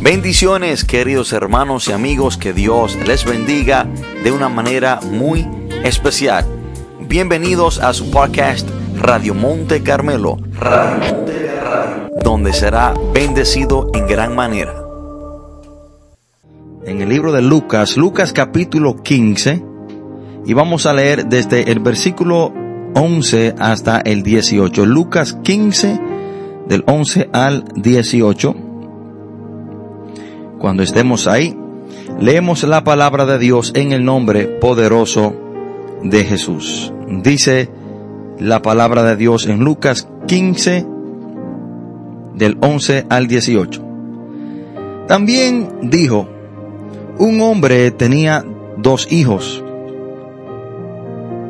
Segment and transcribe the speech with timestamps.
[0.00, 3.88] Bendiciones queridos hermanos y amigos, que Dios les bendiga
[4.22, 5.48] de una manera muy
[5.84, 6.44] especial.
[7.00, 10.36] Bienvenidos a su podcast Radio Monte Carmelo,
[12.22, 14.74] donde será bendecido en gran manera.
[16.84, 19.64] En el libro de Lucas, Lucas capítulo 15,
[20.44, 22.52] y vamos a leer desde el versículo
[22.94, 24.84] 11 hasta el 18.
[24.84, 25.98] Lucas 15,
[26.68, 28.65] del 11 al 18.
[30.58, 31.56] Cuando estemos ahí,
[32.20, 35.34] leemos la palabra de Dios en el nombre poderoso
[36.02, 36.92] de Jesús.
[37.08, 37.70] Dice
[38.38, 40.86] la palabra de Dios en Lucas 15,
[42.34, 43.82] del 11 al 18.
[45.06, 46.28] También dijo,
[47.18, 48.44] un hombre tenía
[48.76, 49.62] dos hijos,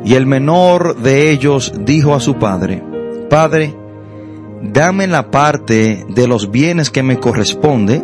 [0.05, 2.81] y el menor de ellos dijo a su padre,
[3.29, 3.75] Padre,
[4.61, 8.01] dame la parte de los bienes que me corresponde,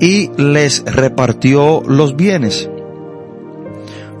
[0.00, 2.70] y les repartió los bienes.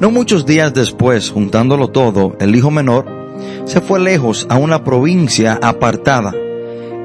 [0.00, 3.06] No muchos días después, juntándolo todo, el hijo menor
[3.64, 6.34] se fue lejos a una provincia apartada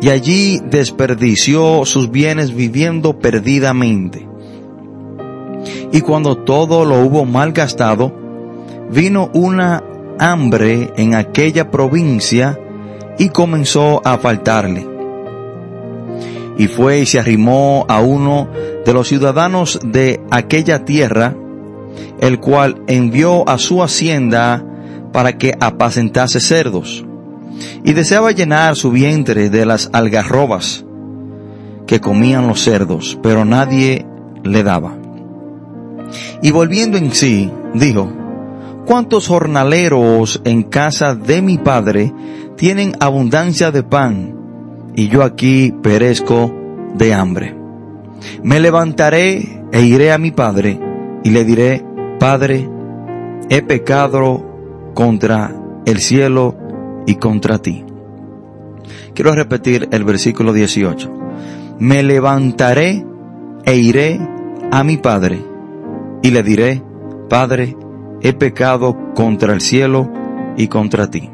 [0.01, 4.27] y allí desperdició sus bienes viviendo perdidamente.
[5.91, 8.11] Y cuando todo lo hubo malgastado,
[8.91, 9.83] vino una
[10.19, 12.59] hambre en aquella provincia
[13.17, 14.92] y comenzó a faltarle.
[16.57, 18.47] Y fue y se arrimó a uno
[18.85, 21.35] de los ciudadanos de aquella tierra,
[22.19, 24.63] el cual envió a su hacienda
[25.11, 27.05] para que apacentase cerdos.
[27.83, 30.85] Y deseaba llenar su vientre de las algarrobas
[31.85, 34.05] que comían los cerdos, pero nadie
[34.43, 34.97] le daba.
[36.41, 38.11] Y volviendo en sí, dijo,
[38.85, 42.13] ¿cuántos jornaleros en casa de mi padre
[42.57, 44.42] tienen abundancia de pan
[44.95, 46.53] y yo aquí perezco
[46.95, 47.55] de hambre?
[48.43, 50.79] Me levantaré e iré a mi padre
[51.23, 51.83] y le diré,
[52.19, 52.69] Padre,
[53.49, 55.53] he pecado contra
[55.85, 56.55] el cielo
[57.05, 57.83] y contra ti.
[59.13, 61.11] Quiero repetir el versículo 18.
[61.79, 63.05] Me levantaré
[63.65, 64.19] e iré
[64.71, 65.39] a mi padre
[66.21, 66.81] y le diré,
[67.29, 67.75] Padre,
[68.21, 70.09] he pecado contra el cielo
[70.55, 71.29] y contra ti.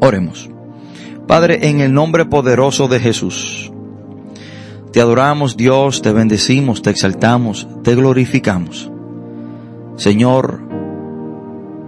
[0.00, 0.53] Oremos.
[1.26, 3.72] Padre, en el nombre poderoso de Jesús,
[4.92, 8.90] te adoramos Dios, te bendecimos, te exaltamos, te glorificamos.
[9.96, 10.60] Señor,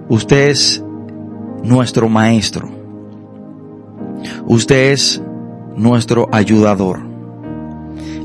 [0.09, 0.83] usted es
[1.63, 2.69] nuestro Maestro.
[4.47, 5.23] Usted es
[5.77, 7.01] nuestro ayudador.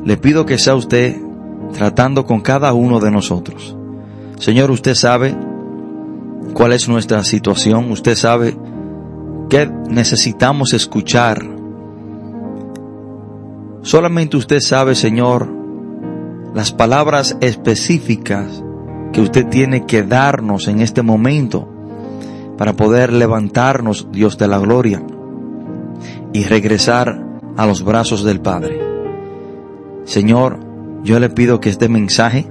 [0.06, 1.18] Le pido que sea usted
[1.74, 3.76] tratando con cada uno de nosotros.
[4.40, 5.38] Señor, usted sabe
[6.54, 8.58] cuál es nuestra situación, usted sabe
[9.52, 11.46] qué necesitamos escuchar.
[13.82, 15.50] Solamente usted sabe, Señor,
[16.56, 18.64] las palabras específicas
[19.12, 21.68] que usted tiene que darnos en este momento
[22.58, 25.04] para poder levantarnos, Dios de la gloria,
[26.32, 27.22] y regresar
[27.58, 28.80] a los brazos del Padre.
[30.06, 30.60] Señor,
[31.04, 32.48] yo le pido que este mensaje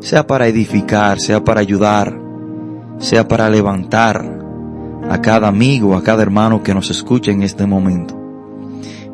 [0.00, 2.20] sea para edificar, sea para ayudar,
[2.98, 4.41] sea para levantar
[5.12, 8.18] a cada amigo, a cada hermano que nos escuche en este momento.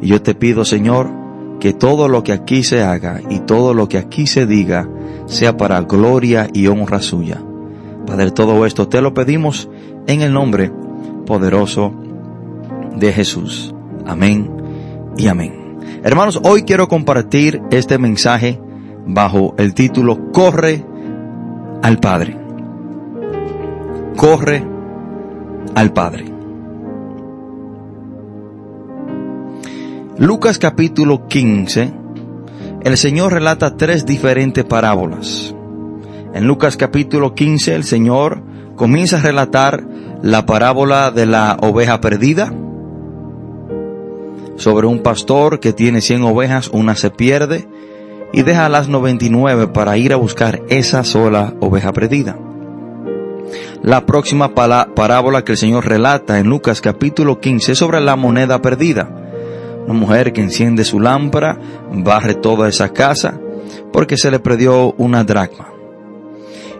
[0.00, 1.10] Y yo te pido, Señor,
[1.58, 4.88] que todo lo que aquí se haga y todo lo que aquí se diga
[5.26, 7.42] sea para gloria y honra suya.
[8.06, 9.68] Padre, todo esto te lo pedimos
[10.06, 10.70] en el nombre
[11.26, 11.92] poderoso
[12.94, 13.74] de Jesús.
[14.06, 14.48] Amén
[15.16, 15.78] y amén.
[16.04, 18.60] Hermanos, hoy quiero compartir este mensaje
[19.04, 20.84] bajo el título Corre
[21.82, 22.38] al Padre.
[24.16, 24.77] Corre
[25.78, 26.24] al Padre.
[30.18, 31.92] Lucas capítulo 15,
[32.82, 35.54] el Señor relata tres diferentes parábolas.
[36.34, 38.42] En Lucas capítulo 15 el Señor
[38.74, 39.86] comienza a relatar
[40.20, 42.52] la parábola de la oveja perdida,
[44.56, 47.68] sobre un pastor que tiene 100 ovejas, una se pierde,
[48.32, 52.36] y deja las 99 para ir a buscar esa sola oveja perdida.
[53.82, 58.60] La próxima parábola que el Señor relata en Lucas capítulo 15 es sobre la moneda
[58.60, 59.08] perdida.
[59.86, 61.58] Una mujer que enciende su lámpara,
[61.90, 63.40] barre toda esa casa
[63.92, 65.68] porque se le perdió una dracma.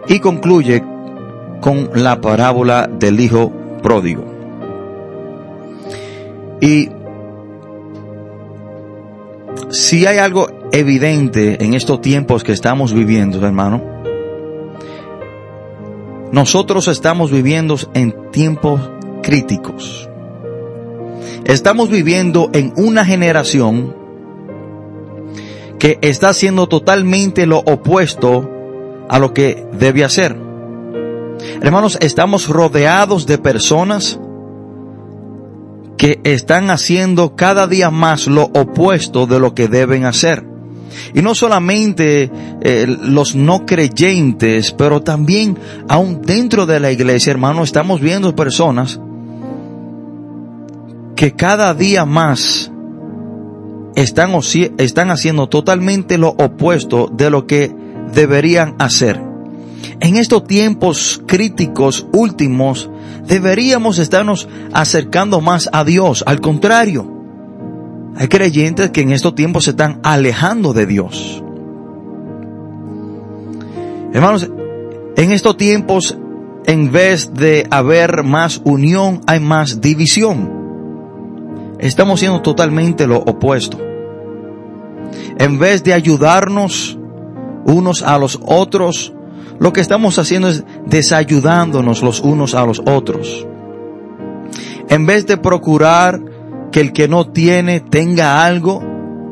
[0.07, 0.83] Y concluye
[1.61, 4.25] con la parábola del hijo pródigo.
[6.61, 6.89] Y
[9.69, 13.98] si hay algo evidente en estos tiempos que estamos viviendo, hermano.
[16.31, 18.81] Nosotros estamos viviendo en tiempos
[19.23, 20.09] críticos.
[21.45, 23.95] Estamos viviendo en una generación
[25.79, 28.47] que está haciendo totalmente lo opuesto
[29.09, 30.35] a lo que debe hacer.
[31.61, 34.19] Hermanos, estamos rodeados de personas
[35.97, 40.45] que están haciendo cada día más lo opuesto de lo que deben hacer.
[41.13, 42.31] Y no solamente
[42.61, 45.57] eh, los no creyentes, pero también
[45.87, 48.99] aún dentro de la iglesia, hermano, estamos viendo personas
[51.15, 52.71] que cada día más
[53.95, 54.31] están,
[54.77, 57.73] están haciendo totalmente lo opuesto de lo que
[58.13, 59.21] deberían hacer.
[59.99, 62.89] En estos tiempos críticos últimos,
[63.27, 66.23] deberíamos estarnos acercando más a Dios.
[66.25, 67.18] Al contrario,
[68.15, 71.43] hay creyentes que en estos tiempos se están alejando de Dios.
[74.13, 74.49] Hermanos,
[75.15, 76.17] en estos tiempos,
[76.65, 80.59] en vez de haber más unión, hay más división.
[81.79, 83.79] Estamos siendo totalmente lo opuesto.
[85.37, 86.97] En vez de ayudarnos
[87.65, 89.13] unos a los otros,
[89.59, 93.45] lo que estamos haciendo es desayudándonos los unos a los otros.
[94.89, 96.21] En vez de procurar
[96.71, 98.83] que el que no tiene tenga algo,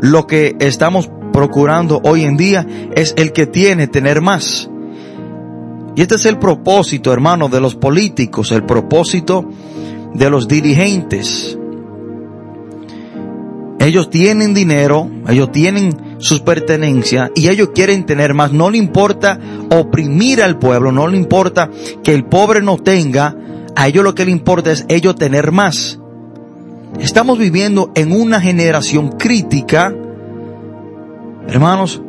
[0.02, 4.70] lo que estamos procurando hoy en día es el que tiene tener más.
[5.96, 9.50] Y este es el propósito, hermano, de los políticos, el propósito
[10.14, 11.58] de los dirigentes.
[13.80, 18.52] Ellos tienen dinero, ellos tienen sus pertenencias y ellos quieren tener más.
[18.52, 19.40] No le importa
[19.72, 21.70] oprimir al pueblo, no le importa
[22.04, 23.36] que el pobre no tenga.
[23.76, 26.00] A ellos lo que le importa es ellos tener más.
[27.00, 29.94] Estamos viviendo en una generación crítica,
[31.48, 32.02] hermanos,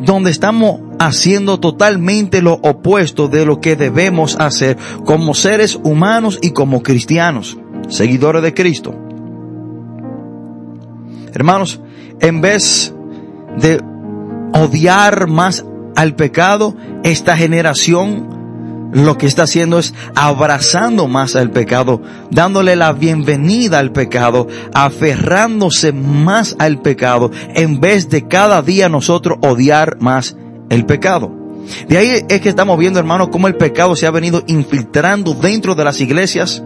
[0.00, 6.50] donde estamos haciendo totalmente lo opuesto de lo que debemos hacer como seres humanos y
[6.50, 7.58] como cristianos,
[7.88, 8.94] seguidores de Cristo.
[11.32, 11.80] Hermanos,
[12.20, 12.94] en vez
[13.58, 13.80] de
[14.52, 15.64] odiar más
[15.94, 18.35] al pecado, esta generación
[18.92, 25.92] lo que está haciendo es abrazando más al pecado, dándole la bienvenida al pecado, aferrándose
[25.92, 30.36] más al pecado, en vez de cada día nosotros odiar más
[30.70, 31.32] el pecado.
[31.88, 35.74] De ahí es que estamos viendo, hermanos, cómo el pecado se ha venido infiltrando dentro
[35.74, 36.62] de las iglesias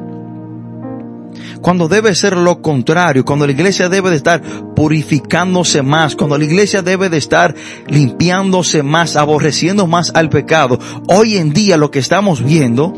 [1.61, 4.41] cuando debe ser lo contrario, cuando la iglesia debe de estar
[4.75, 7.55] purificándose más, cuando la iglesia debe de estar
[7.89, 10.79] limpiándose más, aborreciendo más al pecado.
[11.09, 12.95] Hoy en día lo que estamos viendo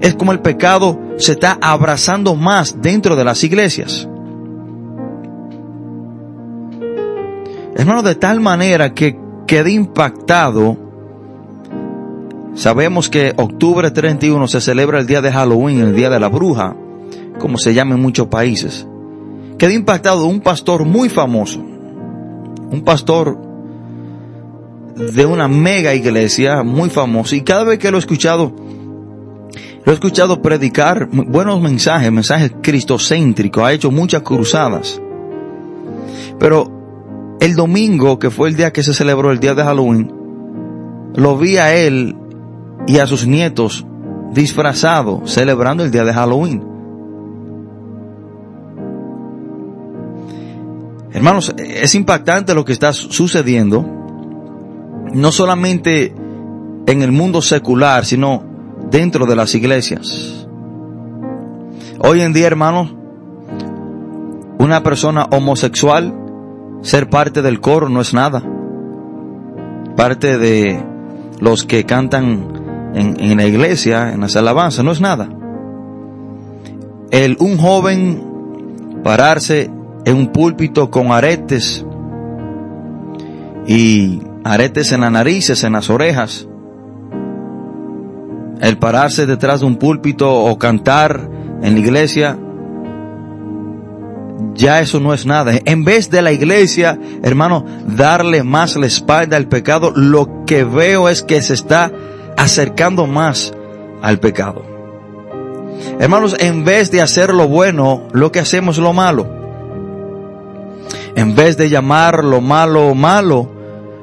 [0.00, 4.08] es como el pecado se está abrazando más dentro de las iglesias.
[7.76, 10.76] Hermano, de tal manera que quede impactado.
[12.54, 16.76] Sabemos que octubre 31 se celebra el día de Halloween, el día de la bruja
[17.44, 18.86] como se llama en muchos países.
[19.58, 23.38] Quedé impactado un pastor muy famoso, un pastor
[24.96, 28.54] de una mega iglesia muy famoso y cada vez que lo he escuchado,
[29.84, 34.98] lo he escuchado predicar buenos mensajes, mensajes cristocéntricos, ha hecho muchas cruzadas.
[36.38, 40.10] Pero el domingo, que fue el día que se celebró el día de Halloween,
[41.14, 42.16] lo vi a él
[42.86, 43.84] y a sus nietos
[44.32, 46.73] disfrazados celebrando el día de Halloween.
[51.14, 53.86] Hermanos, es impactante lo que está sucediendo,
[55.12, 56.12] no solamente
[56.88, 58.42] en el mundo secular, sino
[58.90, 60.44] dentro de las iglesias.
[62.00, 62.92] Hoy en día, hermanos,
[64.58, 66.12] una persona homosexual,
[66.82, 68.42] ser parte del coro no es nada.
[69.96, 70.84] Parte de
[71.38, 75.28] los que cantan en, en la iglesia, en las alabanzas, no es nada.
[77.12, 79.70] El un joven pararse
[80.04, 81.84] en un púlpito con aretes
[83.66, 86.48] y aretes en las narices, en las orejas.
[88.60, 91.28] El pararse detrás de un púlpito o cantar
[91.62, 92.38] en la iglesia,
[94.54, 95.52] ya eso no es nada.
[95.64, 101.08] En vez de la iglesia, hermano, darle más la espalda al pecado, lo que veo
[101.08, 101.90] es que se está
[102.36, 103.52] acercando más
[104.02, 104.64] al pecado.
[105.98, 109.43] Hermanos, en vez de hacer lo bueno, lo que hacemos es lo malo.
[111.16, 113.50] En vez de llamar lo malo malo,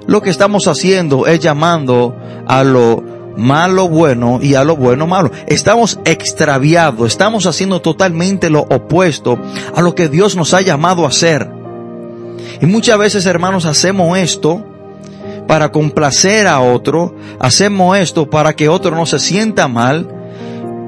[0.07, 2.15] lo que estamos haciendo es llamando
[2.47, 3.03] a lo
[3.37, 5.31] malo bueno y a lo bueno malo.
[5.47, 9.37] Estamos extraviados, estamos haciendo totalmente lo opuesto
[9.75, 11.49] a lo que Dios nos ha llamado a hacer.
[12.61, 14.63] Y muchas veces, hermanos, hacemos esto
[15.47, 20.07] para complacer a otro, hacemos esto para que otro no se sienta mal,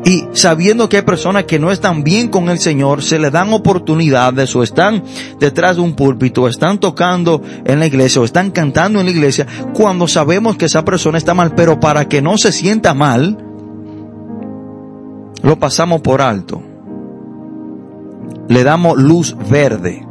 [0.05, 3.53] Y sabiendo que hay personas que no están bien con el Señor, se le dan
[3.53, 5.03] oportunidades o están
[5.39, 9.11] detrás de un púlpito, o están tocando en la iglesia o están cantando en la
[9.11, 13.37] iglesia, cuando sabemos que esa persona está mal, pero para que no se sienta mal,
[15.41, 16.61] lo pasamos por alto.
[18.49, 20.05] Le damos luz verde.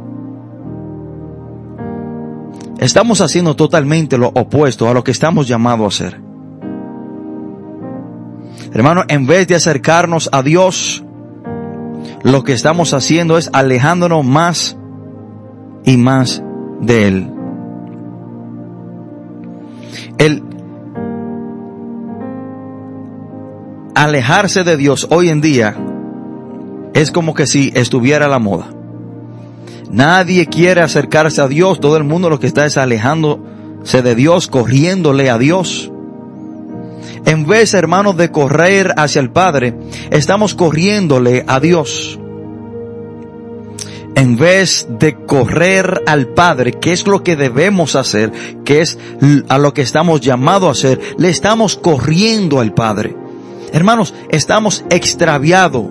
[2.79, 6.32] Estamos haciendo totalmente lo opuesto a lo que estamos llamados a hacer.
[8.73, 11.03] Hermano, en vez de acercarnos a Dios,
[12.23, 14.77] lo que estamos haciendo es alejándonos más
[15.85, 16.43] y más
[16.81, 17.29] de Él.
[20.17, 20.43] El
[23.93, 25.75] alejarse de Dios hoy en día
[26.95, 28.67] es como que si estuviera a la moda.
[29.91, 34.47] Nadie quiere acercarse a Dios, todo el mundo lo que está es alejándose de Dios,
[34.47, 35.92] corriéndole a Dios.
[37.25, 39.73] En vez, hermanos, de correr hacia el Padre,
[40.11, 42.19] estamos corriéndole a Dios.
[44.15, 48.31] En vez de correr al Padre, que es lo que debemos hacer,
[48.63, 48.97] que es
[49.49, 53.15] a lo que estamos llamados a hacer, le estamos corriendo al Padre.
[53.71, 55.85] Hermanos, estamos extraviados,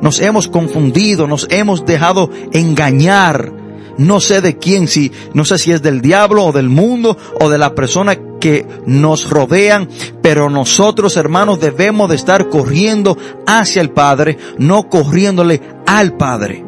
[0.00, 3.63] nos hemos confundido, nos hemos dejado engañar.
[3.98, 7.48] No sé de quién, si, no sé si es del diablo o del mundo o
[7.48, 9.88] de la persona que nos rodean,
[10.20, 16.64] pero nosotros hermanos debemos de estar corriendo hacia el Padre, no corriéndole al Padre.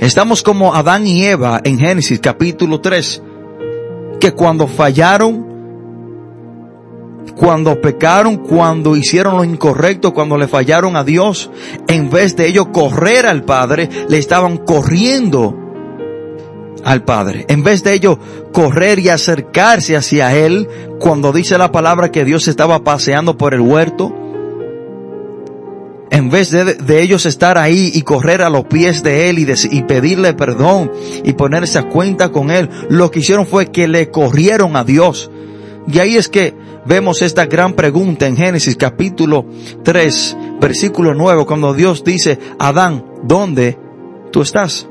[0.00, 3.22] Estamos como Adán y Eva en Génesis capítulo 3,
[4.18, 5.49] que cuando fallaron,
[7.36, 11.50] cuando pecaron, cuando hicieron lo incorrecto, cuando le fallaron a Dios,
[11.88, 15.56] en vez de ellos correr al Padre, le estaban corriendo
[16.84, 17.46] al Padre.
[17.48, 18.18] En vez de ellos
[18.52, 23.60] correr y acercarse hacia Él, cuando dice la palabra que Dios estaba paseando por el
[23.60, 24.14] huerto,
[26.10, 30.34] en vez de, ellos estar ahí y correr a los pies de Él y, pedirle
[30.34, 30.90] perdón
[31.24, 35.30] y ponerse a cuenta con Él, lo que hicieron fue que le corrieron a Dios.
[35.90, 39.46] Y ahí es que vemos esta gran pregunta en Génesis capítulo
[39.82, 43.78] 3, versículo 9, cuando Dios dice, Adán, ¿dónde
[44.30, 44.88] tú estás?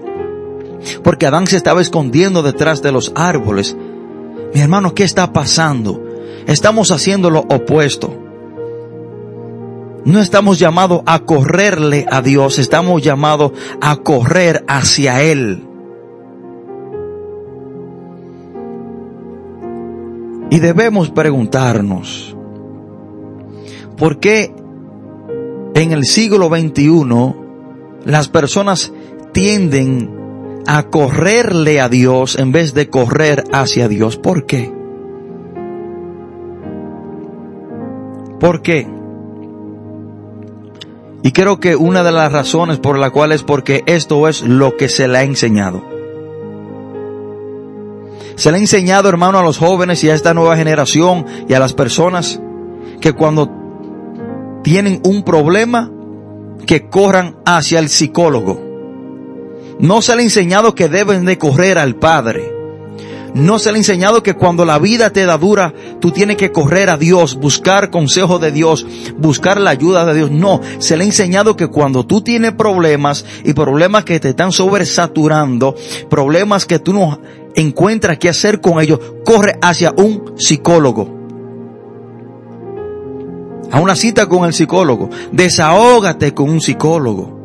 [1.04, 3.76] Porque Adán se estaba escondiendo detrás de los árboles.
[4.54, 6.02] Mi hermano, ¿qué está pasando?
[6.48, 8.18] Estamos haciendo lo opuesto.
[10.06, 15.69] No estamos llamados a correrle a Dios, estamos llamados a correr hacia Él.
[20.50, 22.36] Y debemos preguntarnos,
[23.98, 24.54] ¿por qué
[25.76, 27.36] en el siglo XXI
[28.06, 28.92] las personas
[29.32, 30.20] tienden
[30.68, 34.18] a correrle a Dios en vez de correr hacia Dios.
[34.18, 34.72] ¿Por qué?
[38.40, 38.88] ¿Por qué?
[41.22, 44.78] Y creo que una de las razones por la cual es porque esto es lo
[44.78, 45.99] que se le ha enseñado.
[48.40, 51.60] Se le ha enseñado, hermano, a los jóvenes y a esta nueva generación y a
[51.60, 52.40] las personas
[53.02, 53.52] que cuando
[54.64, 55.92] tienen un problema,
[56.66, 58.62] que corran hacia el psicólogo.
[59.80, 62.50] No se le ha enseñado que deben de correr al Padre.
[63.34, 66.54] No se le ha enseñado que cuando la vida te da dura, tú tienes que
[66.54, 70.32] correr a Dios, buscar consejo de Dios, buscar la ayuda de Dios.
[70.32, 74.54] No, se le ha enseñado que cuando tú tienes problemas y problemas que te están
[74.54, 75.76] sobresaturando,
[76.10, 77.20] problemas que tú no
[77.56, 81.20] encuentras qué hacer con ellos, corre hacia un psicólogo.
[83.72, 85.10] A una cita con el psicólogo.
[85.32, 87.38] Desahógate con un psicólogo.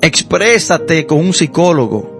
[0.00, 2.11] Exprésate con un psicólogo.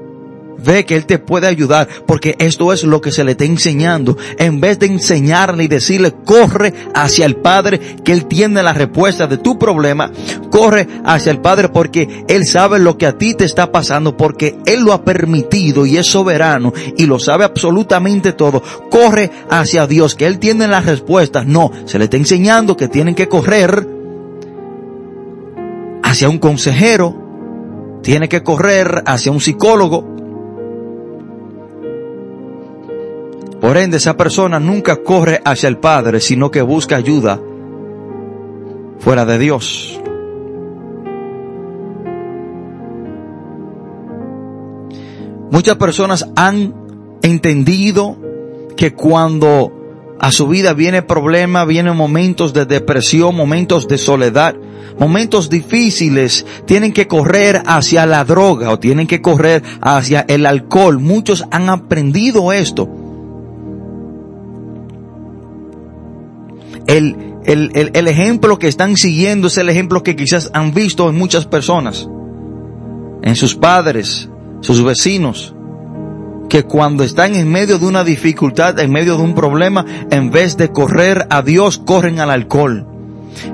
[0.58, 4.16] Ve que Él te puede ayudar porque esto es lo que se le está enseñando.
[4.38, 9.26] En vez de enseñarle y decirle, corre hacia el Padre, que Él tiene la respuesta
[9.26, 10.10] de tu problema,
[10.50, 14.58] corre hacia el Padre porque Él sabe lo que a ti te está pasando, porque
[14.66, 18.62] Él lo ha permitido y es soberano y lo sabe absolutamente todo.
[18.90, 21.46] Corre hacia Dios, que Él tiene las respuestas.
[21.46, 23.88] No, se le está enseñando que tienen que correr
[26.02, 27.16] hacia un consejero,
[28.02, 30.11] tiene que correr hacia un psicólogo.
[33.62, 37.40] Por ende, esa persona nunca corre hacia el Padre, sino que busca ayuda
[38.98, 40.00] fuera de Dios.
[45.52, 46.74] Muchas personas han
[47.22, 48.16] entendido
[48.76, 54.56] que cuando a su vida viene problema, vienen momentos de depresión, momentos de soledad,
[54.98, 60.98] momentos difíciles, tienen que correr hacia la droga o tienen que correr hacia el alcohol.
[60.98, 63.01] Muchos han aprendido esto.
[66.86, 71.08] El, el, el, el, ejemplo que están siguiendo es el ejemplo que quizás han visto
[71.08, 72.08] en muchas personas,
[73.22, 74.28] en sus padres,
[74.60, 75.54] sus vecinos,
[76.48, 80.56] que cuando están en medio de una dificultad, en medio de un problema, en vez
[80.56, 82.86] de correr a Dios, corren al alcohol.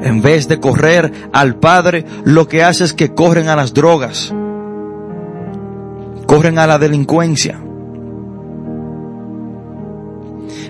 [0.02, 4.34] En vez de correr al Padre, lo que hace es que corren a las drogas,
[6.26, 7.60] corren a la delincuencia.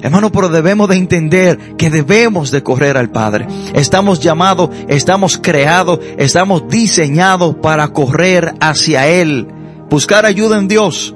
[0.02, 3.46] Hermano, pero debemos de entender que debemos de correr al Padre.
[3.74, 9.48] Estamos llamados, estamos creados, estamos diseñados para correr hacia Él.
[9.90, 11.14] Buscar ayuda en Dios.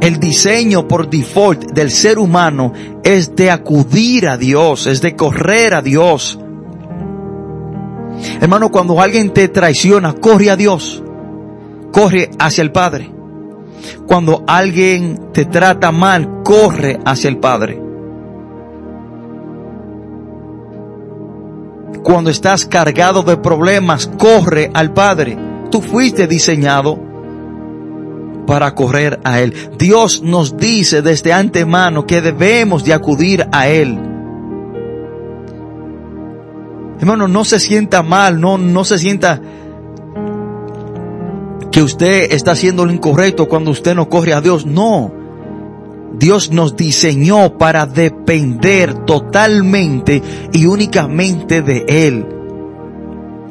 [0.00, 2.72] El diseño por default del ser humano
[3.04, 6.40] es de acudir a Dios, es de correr a Dios.
[8.40, 11.02] Hermano, cuando alguien te traiciona, corre a Dios.
[11.92, 13.12] Corre hacia el Padre.
[14.06, 17.80] Cuando alguien te trata mal, corre hacia el Padre.
[22.02, 25.38] Cuando estás cargado de problemas, corre al Padre.
[25.70, 26.98] Tú fuiste diseñado
[28.46, 29.54] para correr a Él.
[29.78, 33.98] Dios nos dice desde antemano que debemos de acudir a Él.
[36.98, 39.40] Hermano, no se sienta mal, no, no se sienta
[41.72, 44.66] que usted está haciendo lo incorrecto cuando usted no corre a Dios.
[44.66, 45.10] No.
[46.18, 52.26] Dios nos diseñó para depender totalmente y únicamente de Él.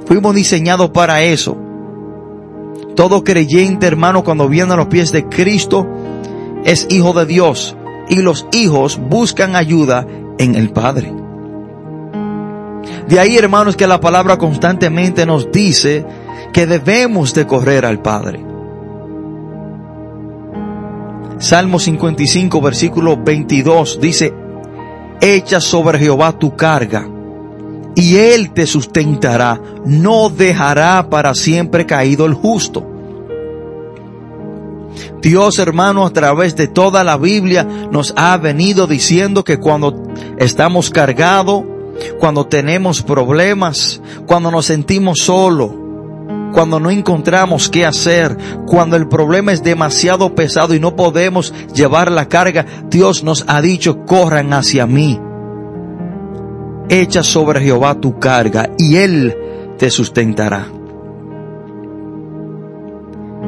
[0.06, 1.58] Fuimos diseñados para eso.
[2.96, 5.88] Todo creyente, hermano, cuando viene a los pies de Cristo,
[6.64, 7.76] es hijo de Dios.
[8.08, 10.06] Y los hijos buscan ayuda
[10.38, 11.12] en el Padre.
[13.08, 16.06] De ahí, hermanos, que la palabra constantemente nos dice
[16.54, 18.46] que debemos de correr al Padre.
[21.40, 24.34] Salmo 55, versículo 22 dice,
[25.20, 27.08] echa sobre Jehová tu carga
[27.96, 32.86] y él te sustentará, no dejará para siempre caído el justo.
[35.22, 40.04] Dios hermano a través de toda la Biblia nos ha venido diciendo que cuando
[40.38, 41.64] estamos cargados,
[42.20, 45.72] cuando tenemos problemas, cuando nos sentimos solos,
[46.52, 52.12] cuando no encontramos qué hacer, cuando el problema es demasiado pesado y no podemos llevar
[52.12, 55.20] la carga, Dios nos ha dicho, corran hacia mí.
[56.90, 59.36] Echa sobre Jehová tu carga y Él
[59.78, 60.68] te sustentará.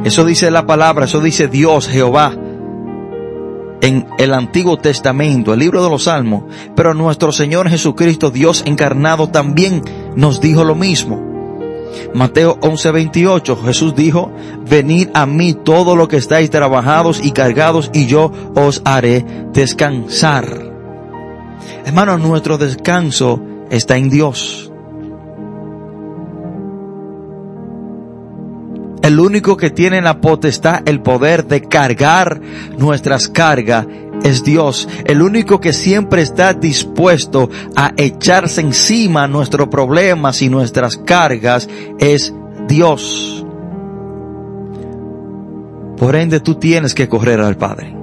[0.03, 2.33] Eso dice la palabra, eso dice Dios, Jehová,
[3.81, 6.43] en el Antiguo Testamento, el libro de los Salmos.
[6.75, 9.81] Pero nuestro Señor Jesucristo, Dios encarnado, también
[10.15, 11.32] nos dijo lo mismo.
[12.13, 14.31] Mateo 11:28, Jesús dijo,
[14.67, 20.71] venid a mí todo lo que estáis trabajados y cargados y yo os haré descansar.
[21.85, 24.69] Hermano, nuestro descanso está en Dios.
[29.03, 32.39] El único que tiene la potestad, el poder de cargar
[32.77, 33.85] nuestras cargas
[34.21, 34.87] es Dios.
[35.05, 41.67] El único que siempre está dispuesto a echarse encima nuestros problemas y nuestras cargas
[41.99, 42.33] es
[42.67, 43.45] Dios.
[45.97, 47.95] Por ende tú tienes que correr al Padre.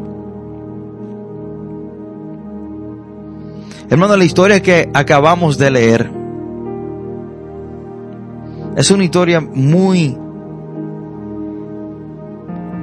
[3.88, 6.10] Hermano, la historia que acabamos de leer
[8.76, 10.16] es una historia muy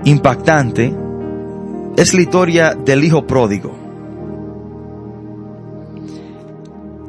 [0.04, 0.94] impactante
[1.98, 3.76] es la historia del hijo pródigo.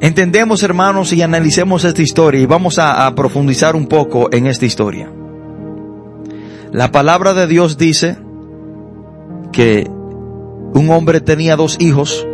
[0.01, 4.65] Entendemos, hermanos, y analicemos esta historia y vamos a, a, profundizar un poco en esta
[4.65, 5.11] historia.
[6.71, 8.17] La palabra de Dios dice
[9.51, 9.87] que
[10.73, 12.25] un hombre tenía dos hijos,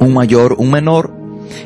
[0.00, 1.12] un mayor, un menor.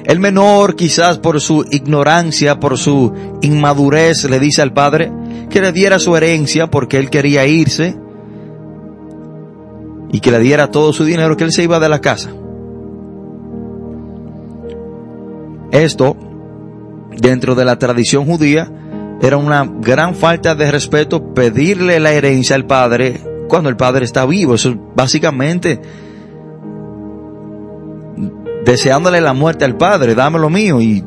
[0.05, 5.11] El menor, quizás por su ignorancia, por su inmadurez, le dice al padre
[5.49, 7.97] que le diera su herencia porque él quería irse
[10.11, 12.31] y que le diera todo su dinero, que él se iba de la casa.
[15.71, 16.17] Esto,
[17.17, 18.71] dentro de la tradición judía,
[19.21, 24.25] era una gran falta de respeto pedirle la herencia al padre cuando el padre está
[24.25, 24.55] vivo.
[24.55, 25.81] Eso es básicamente
[28.65, 31.03] deseándole la muerte al padre, dame lo mío y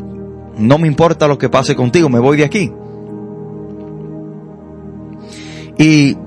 [0.57, 2.71] no me importa lo que pase contigo, me voy de aquí.
[5.77, 6.17] Y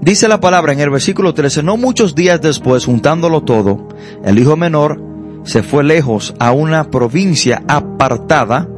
[0.00, 3.88] Dice la palabra en el versículo 13, no muchos días después, juntándolo todo,
[4.24, 5.02] el hijo menor
[5.42, 8.68] se fue lejos a una provincia apartada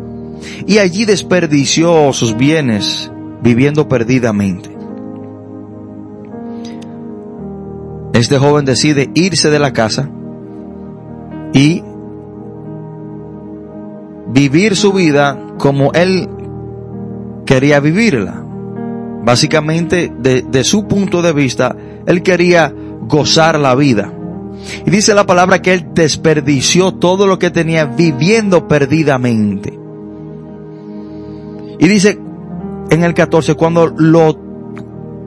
[0.66, 3.10] y allí desperdició sus bienes
[3.42, 4.70] viviendo perdidamente.
[8.12, 10.10] Este joven decide irse de la casa
[11.52, 11.82] y
[14.28, 16.28] vivir su vida como él
[17.46, 18.44] quería vivirla.
[19.24, 24.12] Básicamente, de, de, su punto de vista, él quería gozar la vida.
[24.86, 29.78] Y dice la palabra que él desperdició todo lo que tenía viviendo perdidamente.
[31.78, 32.18] Y dice
[32.90, 34.36] en el 14, cuando lo,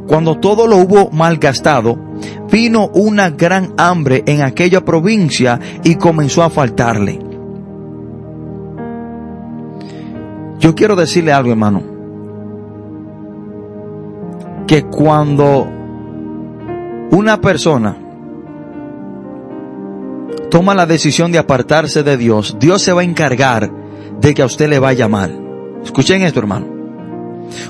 [0.08, 1.98] cuando todo lo hubo malgastado,
[2.52, 7.20] vino una gran hambre en aquella provincia y comenzó a faltarle.
[10.60, 11.93] Yo quiero decirle algo, hermano.
[14.74, 15.68] Que cuando
[17.12, 17.96] una persona
[20.50, 23.72] toma la decisión de apartarse de Dios, Dios se va a encargar
[24.20, 25.40] de que a usted le vaya mal.
[25.84, 26.66] Escuchen esto, hermano.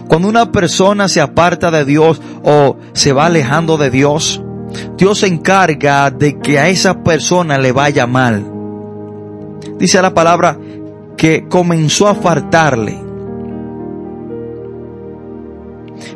[0.07, 4.41] Cuando una persona se aparta de Dios o se va alejando de Dios,
[4.95, 8.49] Dios se encarga de que a esa persona le vaya mal.
[9.77, 10.57] Dice la palabra
[11.17, 13.12] que comenzó a faltarle.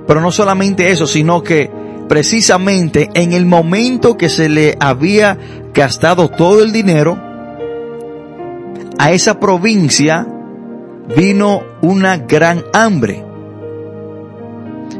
[0.05, 1.69] Pero no solamente eso, sino que
[2.07, 5.37] precisamente en el momento que se le había
[5.73, 7.17] gastado todo el dinero,
[8.97, 10.27] a esa provincia
[11.15, 13.23] vino una gran hambre.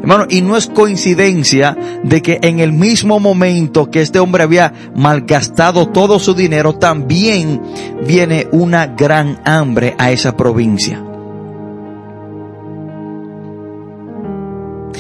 [0.01, 4.71] Hermano, y no es coincidencia de que en el mismo momento que este hombre había
[4.95, 7.61] malgastado todo su dinero, también
[8.05, 11.06] viene una gran hambre a esa provincia.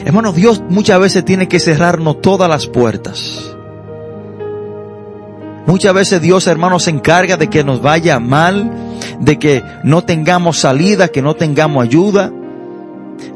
[0.07, 3.53] Hermano, Dios muchas veces tiene que cerrarnos todas las puertas.
[5.65, 8.71] Muchas veces Dios, hermano, se encarga de que nos vaya mal,
[9.19, 12.31] de que no tengamos salida, que no tengamos ayuda,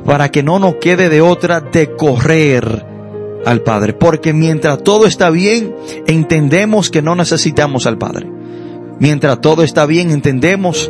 [0.05, 2.85] para que no nos quede de otra de correr
[3.45, 3.91] al Padre.
[3.91, 5.75] Porque mientras todo está bien,
[6.07, 8.31] entendemos que no necesitamos al Padre.
[8.97, 10.89] Mientras todo está bien, entendemos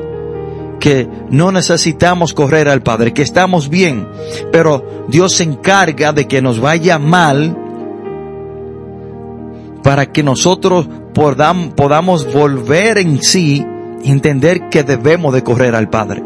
[0.81, 4.07] que no necesitamos correr al Padre, que estamos bien,
[4.51, 7.55] pero Dios se encarga de que nos vaya mal
[9.83, 13.65] para que nosotros podamos volver en sí
[14.03, 16.23] entender que debemos de correr al Padre.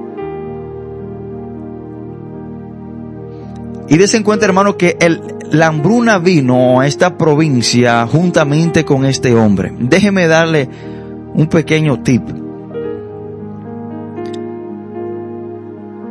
[3.89, 9.05] Y des en cuenta, hermano, que el, la hambruna vino a esta provincia juntamente con
[9.05, 9.73] este hombre.
[9.77, 10.69] Déjeme darle
[11.33, 12.44] un pequeño tip.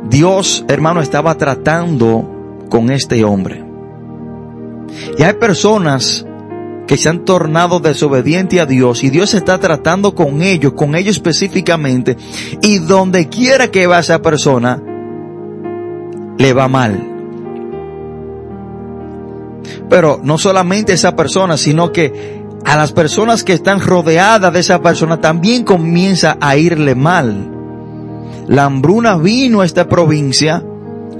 [0.09, 3.63] Dios, hermano, estaba tratando con este hombre.
[5.17, 6.25] Y hay personas
[6.87, 11.15] que se han tornado desobedientes a Dios y Dios está tratando con ellos, con ellos
[11.15, 12.15] específicamente,
[12.61, 14.81] y donde quiera que va esa persona,
[16.37, 17.11] le va mal.
[19.89, 24.81] Pero no solamente esa persona, sino que a las personas que están rodeadas de esa
[24.81, 27.54] persona también comienza a irle mal.
[28.47, 30.63] La hambruna vino a esta provincia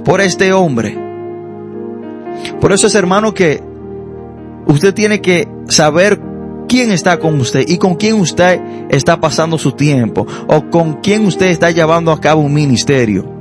[0.04, 0.96] por este hombre.
[2.60, 3.62] Por eso es hermano que
[4.66, 6.20] usted tiene que saber
[6.68, 8.60] quién está con usted y con quién usted
[8.90, 13.36] está pasando su tiempo o con quién usted está llevando a cabo un ministerio.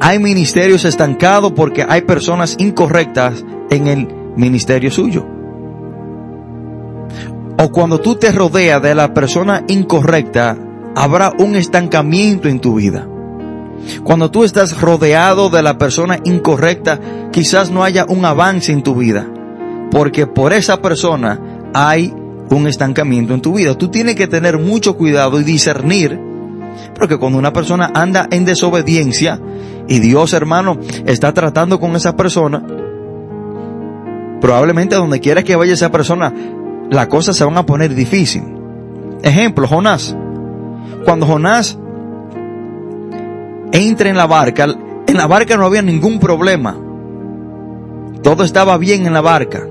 [0.00, 5.26] Hay ministerios estancados porque hay personas incorrectas en el ministerio suyo.
[7.58, 10.56] O cuando tú te rodeas de la persona incorrecta,
[10.94, 13.06] habrá un estancamiento en tu vida.
[14.04, 17.00] Cuando tú estás rodeado de la persona incorrecta,
[17.32, 19.26] quizás no haya un avance en tu vida
[19.90, 21.40] porque por esa persona
[21.74, 22.14] hay
[22.50, 23.76] un estancamiento en tu vida.
[23.76, 26.18] Tú tienes que tener mucho cuidado y discernir,
[26.94, 29.40] porque cuando una persona anda en desobediencia
[29.88, 32.62] y Dios hermano está tratando con esa persona,
[34.40, 36.32] probablemente donde quiera que vaya esa persona,
[36.90, 38.42] las cosas se van a poner difícil.
[39.22, 40.16] Ejemplo, Jonás.
[41.04, 41.78] Cuando Jonás
[43.72, 44.66] entra en la barca,
[45.06, 46.76] en la barca no había ningún problema.
[48.22, 49.66] Todo estaba bien en la barca.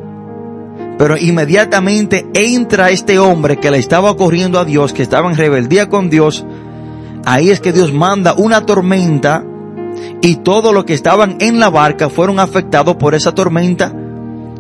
[0.98, 5.88] Pero inmediatamente entra este hombre que le estaba corriendo a Dios, que estaba en rebeldía
[5.88, 6.46] con Dios.
[7.26, 9.46] Ahí es que Dios manda una tormenta
[10.22, 13.94] y todo lo que estaban en la barca fueron afectados por esa tormenta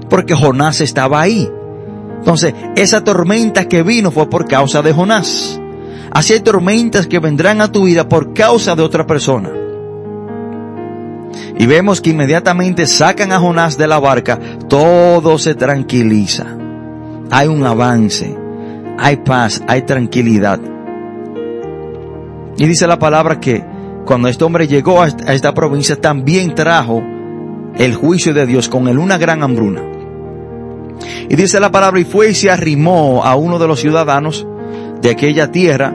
[0.10, 1.50] porque Jonás estaba ahí.
[2.18, 5.59] Entonces, esa tormenta que vino fue por causa de Jonás.
[6.12, 9.50] Así hay tormentas que vendrán a tu vida por causa de otra persona.
[11.58, 16.46] Y vemos que inmediatamente sacan a Jonás de la barca, todo se tranquiliza.
[17.32, 18.36] Hay un avance,
[18.98, 20.60] hay paz, hay tranquilidad.
[22.58, 23.64] Y dice la palabra que
[24.06, 27.04] cuando este hombre llegó a esta provincia también trajo
[27.78, 29.82] el juicio de Dios con él una gran hambruna.
[31.30, 34.48] Y dice la palabra, y fue y se arrimó a uno de los ciudadanos
[35.02, 35.94] de aquella tierra,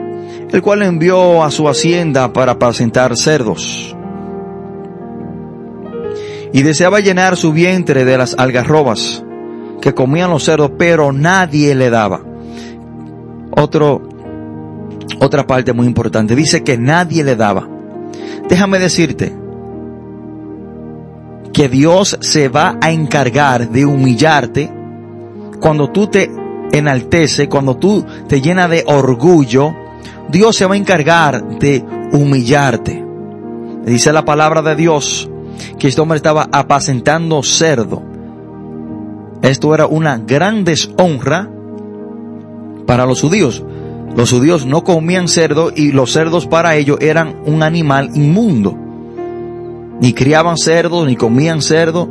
[0.51, 3.95] el cual envió a su hacienda para apacentar cerdos.
[6.53, 9.23] Y deseaba llenar su vientre de las algarrobas
[9.81, 12.21] que comían los cerdos, pero nadie le daba.
[13.51, 14.01] Otro,
[15.19, 17.67] otra parte muy importante, dice que nadie le daba.
[18.47, 19.35] Déjame decirte
[21.51, 24.71] que Dios se va a encargar de humillarte
[25.59, 26.29] cuando tú te
[26.71, 29.73] enaltece, cuando tú te llenas de orgullo,
[30.29, 33.03] Dios se va a encargar de humillarte.
[33.85, 35.29] Dice la palabra de Dios
[35.77, 38.01] que este hombre estaba apacentando cerdo.
[39.41, 41.49] Esto era una gran deshonra
[42.85, 43.63] para los judíos.
[44.15, 48.77] Los judíos no comían cerdo y los cerdos para ellos eran un animal inmundo.
[49.99, 52.07] Ni criaban cerdos, ni comían cerdo.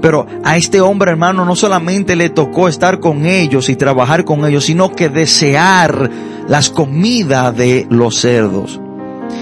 [0.00, 4.44] Pero a este hombre hermano no solamente le tocó estar con ellos y trabajar con
[4.44, 6.10] ellos, sino que desear
[6.48, 8.80] las comidas de los cerdos.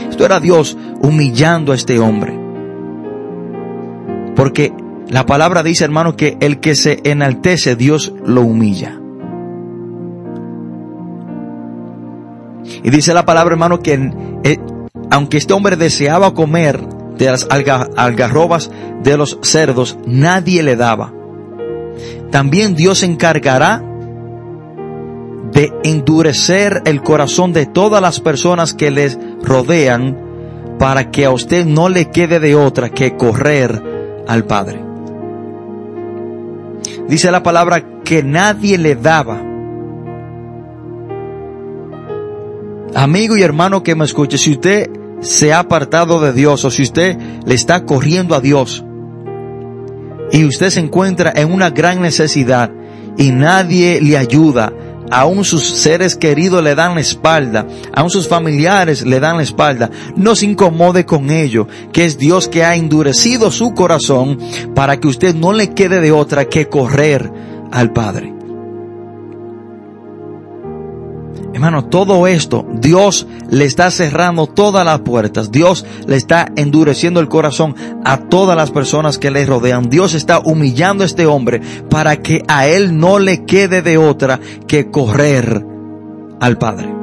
[0.08, 2.38] Esto era Dios humillando a este hombre.
[4.34, 4.72] Porque
[5.08, 8.98] la palabra dice hermano que el que se enaltece Dios lo humilla.
[12.82, 14.10] Y dice la palabra hermano que
[14.42, 14.58] eh,
[15.10, 18.70] aunque este hombre deseaba comer de las algarrobas
[19.02, 21.12] de los cerdos, nadie le daba.
[22.30, 23.82] También Dios se encargará
[25.52, 30.18] de endurecer el corazón de todas las personas que les rodean
[30.78, 34.82] para que a usted no le quede de otra que correr al Padre.
[37.08, 39.42] Dice la palabra que nadie le daba.
[42.94, 46.82] Amigo y hermano que me escuche, si usted se ha apartado de Dios o si
[46.82, 48.84] usted le está corriendo a Dios
[50.32, 52.70] y usted se encuentra en una gran necesidad
[53.16, 54.72] y nadie le ayuda,
[55.10, 59.90] aún sus seres queridos le dan la espalda, aún sus familiares le dan la espalda,
[60.16, 64.38] no se incomode con ello, que es Dios que ha endurecido su corazón
[64.74, 67.30] para que usted no le quede de otra que correr
[67.72, 68.35] al Padre.
[71.56, 75.50] Hermano, todo esto, Dios le está cerrando todas las puertas.
[75.50, 79.88] Dios le está endureciendo el corazón a todas las personas que le rodean.
[79.88, 84.38] Dios está humillando a este hombre para que a él no le quede de otra
[84.66, 85.64] que correr
[86.40, 86.94] al Padre.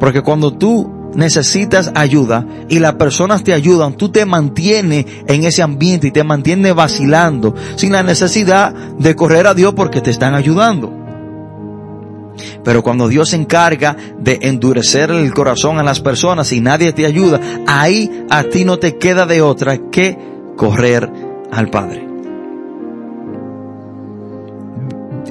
[0.00, 5.62] Porque cuando tú necesitas ayuda y las personas te ayudan, tú te mantienes en ese
[5.62, 10.34] ambiente y te mantienes vacilando sin la necesidad de correr a Dios porque te están
[10.34, 11.01] ayudando.
[12.64, 17.06] Pero cuando Dios se encarga de endurecer el corazón a las personas y nadie te
[17.06, 20.16] ayuda, ahí a ti no te queda de otra que
[20.56, 21.10] correr
[21.50, 22.08] al Padre.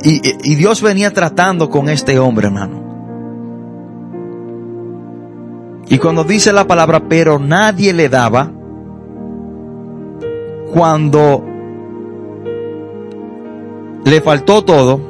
[0.04, 2.82] Y, Dios venía tratando con este hombre, hermano.
[5.88, 8.52] Y cuando dice la palabra, pero nadie le daba,
[10.74, 11.44] cuando
[14.06, 15.02] le faltó todo,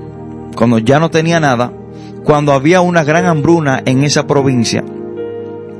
[0.56, 1.72] cuando ya no tenía nada,
[2.24, 4.84] cuando había una gran hambruna en esa provincia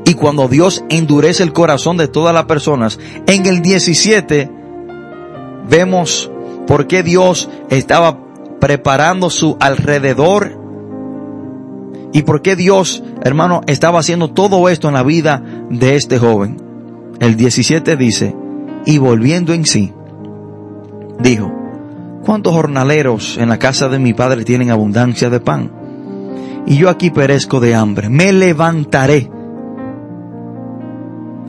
[0.06, 4.50] y cuando Dios endurece el corazón de todas las personas, en el 17
[5.70, 6.32] vemos
[6.68, 8.18] por qué Dios estaba
[8.60, 10.58] preparando su alrededor
[12.14, 16.58] y por qué Dios, hermano, estaba haciendo todo esto en la vida de este joven.
[17.20, 18.36] El 17 dice,
[18.86, 19.94] y volviendo en sí,
[21.20, 21.52] dijo,
[22.26, 25.81] ¿cuántos jornaleros en la casa de mi padre tienen abundancia de pan?
[26.66, 28.10] Y yo aquí perezco de hambre.
[28.10, 29.30] Me levantaré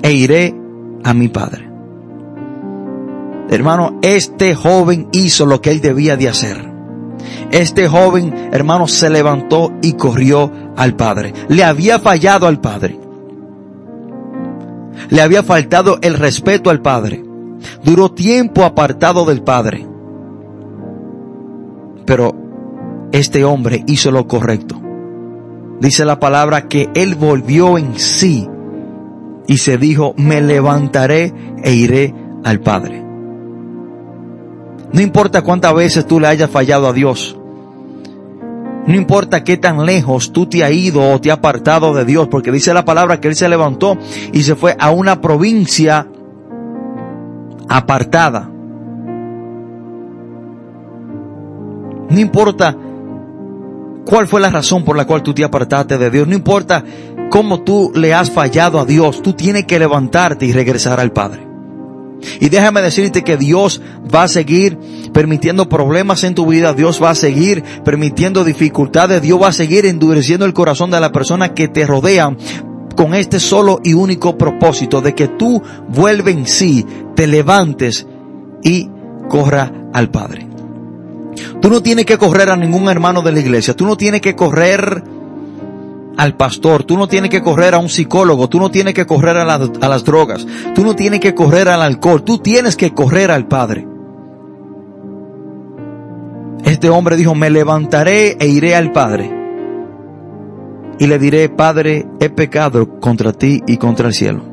[0.03, 0.55] e iré
[1.05, 1.71] a mi padre.
[3.51, 6.73] Hermano, este joven hizo lo que él debía de hacer.
[7.51, 11.35] Este joven, hermano, se levantó y corrió al padre.
[11.49, 12.99] Le había fallado al padre.
[15.11, 17.23] Le había faltado el respeto al padre.
[17.85, 19.87] Duró tiempo apartado del padre.
[22.07, 22.35] Pero
[23.13, 24.83] este hombre hizo lo correcto
[25.83, 28.49] dice la palabra que él volvió en sí
[29.49, 32.15] y se dijo, me levantaré e iré
[32.45, 33.05] al Padre.
[34.93, 37.37] No importa cuántas veces tú le hayas fallado a Dios.
[38.87, 42.29] No importa qué tan lejos tú te has ido o te has apartado de Dios,
[42.29, 43.99] porque dice la palabra que Él se levantó
[44.33, 46.07] y se fue a una provincia
[47.69, 48.49] apartada.
[52.09, 52.77] No importa
[54.05, 56.29] cuál fue la razón por la cual tú te apartaste de Dios.
[56.29, 56.85] No importa
[57.31, 61.53] cómo tú le has fallado a Dios, tú tienes que levantarte y regresar al Padre.
[62.41, 63.81] Y déjame decirte que Dios
[64.15, 64.79] va a seguir
[65.13, 69.87] permitiendo problemas en tu vida, Dios va a seguir permitiendo dificultades, Dios va a seguir
[69.87, 72.37] endureciendo el corazón de la persona que te rodean
[72.97, 76.87] con este solo y único propósito de que tú vuelves en sí,
[77.17, 78.07] te levantes
[78.63, 78.89] y
[79.29, 80.52] corra al Padre.
[81.61, 84.35] Tú no tienes que correr a ningún hermano de la iglesia, tú no tienes que
[84.35, 85.03] correr
[86.17, 89.37] al pastor, tú no tienes que correr a un psicólogo, tú no tienes que correr
[89.37, 93.31] a, a, las drogas, tú no tienes que correr al alcohol, tú tienes que correr
[93.31, 93.87] al Padre.
[96.65, 99.43] Este hombre dijo, me levantaré e iré al Padre
[100.99, 104.45] y le diré, Padre, he pecado contra ti y contra el cielo.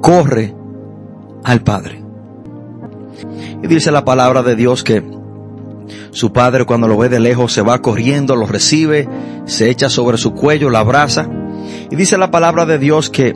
[0.00, 0.54] Corre
[1.42, 2.03] al Padre.
[3.62, 5.02] Y dice la palabra de Dios que
[6.10, 9.08] su padre cuando lo ve de lejos se va corriendo, lo recibe,
[9.46, 11.28] se echa sobre su cuello, la abraza.
[11.90, 13.34] Y dice la palabra de Dios que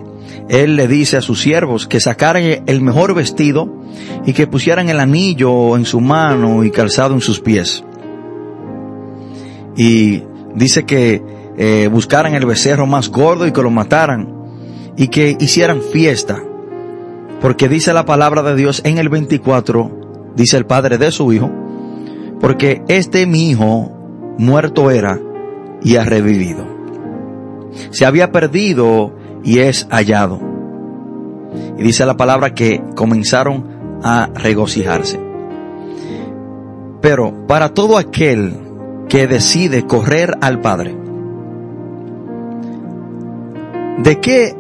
[0.48, 3.72] él le dice a sus siervos que sacaran el mejor vestido
[4.24, 7.84] y que pusieran el anillo en su mano y calzado en sus pies.
[9.76, 10.22] Y
[10.54, 11.22] dice que
[11.56, 14.34] eh, buscaran el becerro más gordo y que lo mataran
[14.96, 16.42] y que hicieran fiesta.
[17.40, 21.50] Porque dice la palabra de Dios en el 24, dice el padre de su hijo,
[22.40, 23.92] porque este mi hijo
[24.38, 25.20] muerto era
[25.82, 26.66] y ha revivido.
[27.90, 29.12] Se había perdido
[29.44, 30.40] y es hallado.
[31.78, 35.20] Y dice la palabra que comenzaron a regocijarse.
[37.00, 38.54] Pero para todo aquel
[39.08, 40.96] que decide correr al Padre,
[43.98, 44.56] ¿de qué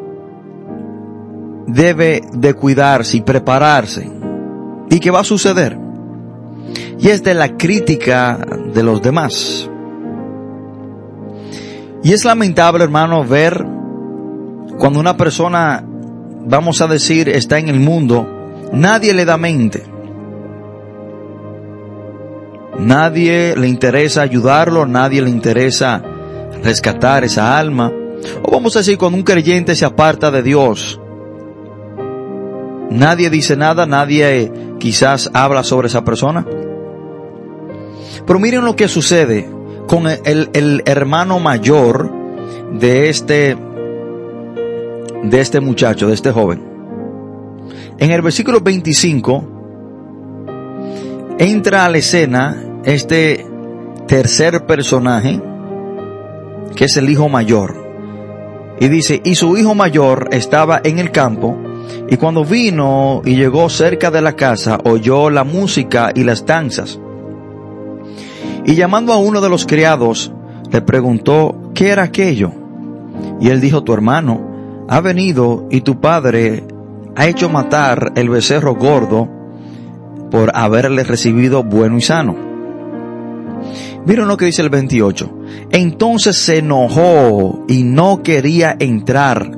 [1.68, 4.10] debe de cuidarse y prepararse?
[4.90, 5.88] ¿Y qué va a suceder?
[6.98, 8.38] y es de la crítica
[8.74, 9.70] de los demás.
[12.02, 13.64] Y es lamentable, hermano, ver
[14.78, 15.84] cuando una persona,
[16.46, 18.26] vamos a decir, está en el mundo,
[18.72, 19.84] nadie le da mente.
[22.78, 26.00] Nadie le interesa ayudarlo, nadie le interesa
[26.62, 27.92] rescatar esa alma.
[28.42, 31.00] O vamos a decir, cuando un creyente se aparta de Dios,
[32.90, 36.46] nadie dice nada, nadie quizás habla sobre esa persona.
[38.26, 39.48] Pero miren lo que sucede
[39.86, 42.10] con el, hermano mayor
[42.72, 43.56] de este,
[45.24, 46.62] de este muchacho, de este joven.
[47.98, 49.44] En el versículo 25
[51.38, 53.46] entra a la escena este
[54.06, 55.40] tercer personaje,
[56.74, 57.88] que es el hijo mayor.
[58.80, 61.56] Y dice, y su hijo mayor estaba en el campo,
[62.08, 66.98] y cuando vino y llegó cerca de la casa, oyó la música y las danzas.
[68.64, 70.32] Y llamando a uno de los criados,
[70.70, 72.52] le preguntó, ¿qué era aquello?
[73.40, 76.64] Y él dijo, tu hermano ha venido y tu padre
[77.16, 79.28] ha hecho matar el becerro gordo
[80.30, 82.48] por haberle recibido bueno y sano.
[84.06, 85.38] Miren lo que dice el 28.
[85.70, 89.57] Entonces se enojó y no quería entrar.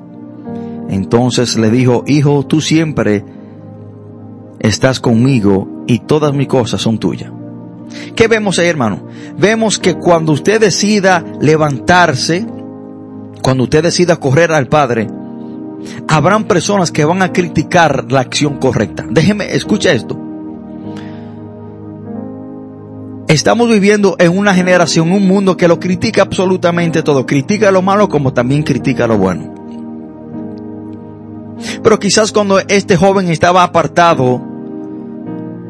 [0.91, 3.23] Entonces le dijo, Hijo, tú siempre
[4.59, 7.31] estás conmigo y todas mis cosas son tuyas.
[8.13, 9.07] ¿Qué vemos ahí, hermano?
[9.37, 12.45] Vemos que cuando usted decida levantarse,
[13.41, 15.07] cuando usted decida correr al Padre,
[16.09, 19.05] habrán personas que van a criticar la acción correcta.
[19.09, 20.19] Déjeme, escucha esto.
[23.29, 27.25] Estamos viviendo en una generación, un mundo que lo critica absolutamente todo.
[27.25, 29.60] Critica lo malo como también critica lo bueno.
[31.83, 34.41] Pero quizás cuando este joven estaba apartado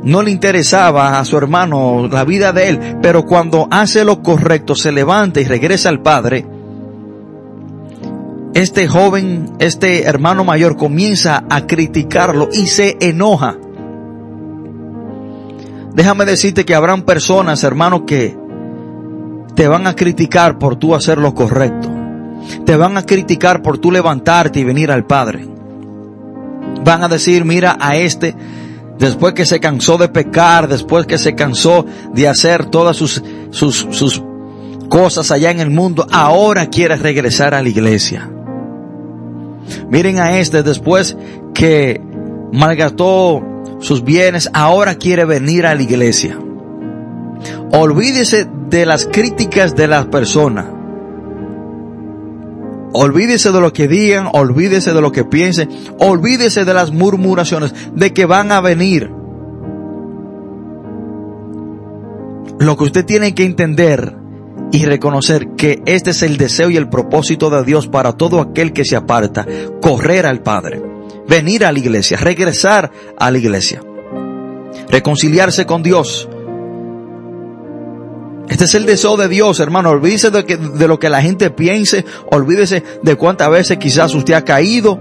[0.04, 4.76] no le interesaba a su hermano la vida de él, pero cuando hace lo correcto,
[4.76, 6.46] se levanta y regresa al Padre,
[8.54, 13.58] este joven, este hermano mayor comienza a criticarlo y se enoja.
[15.94, 18.38] Déjame decirte que habrán personas, hermano, que
[19.56, 21.90] te van a criticar por tú hacer lo correcto.
[22.66, 25.51] Te van a criticar por tú levantarte y venir al Padre.
[26.84, 28.36] Van a decir, mira a este
[29.02, 33.88] después que se cansó de pecar, después que se cansó de hacer todas sus, sus,
[33.90, 34.24] sus
[34.90, 38.30] cosas allá en el mundo, ahora quiere regresar a la iglesia.
[39.90, 41.18] Miren a este después
[41.54, 42.00] que
[42.52, 43.42] malgastó
[43.80, 46.38] sus bienes, ahora quiere venir a la iglesia.
[47.72, 50.81] Olvídese de las críticas de las personas.
[52.94, 55.70] Olvídese de lo que digan, olvídese de lo que piensen,
[56.00, 59.10] olvídese de las murmuraciones, de que van a venir.
[62.60, 64.16] Lo que usted tiene que entender
[64.72, 68.74] y reconocer que este es el deseo y el propósito de Dios para todo aquel
[68.74, 69.46] que se aparta,
[69.82, 70.82] correr al Padre,
[71.28, 73.82] venir a la iglesia, regresar a la iglesia,
[74.90, 76.30] reconciliarse con Dios,
[78.50, 79.90] este es el deseo de Dios, hermano.
[79.90, 82.06] Olvídese de, que, de lo que la gente piense.
[82.32, 85.00] Olvídese de cuántas veces quizás usted ha caído.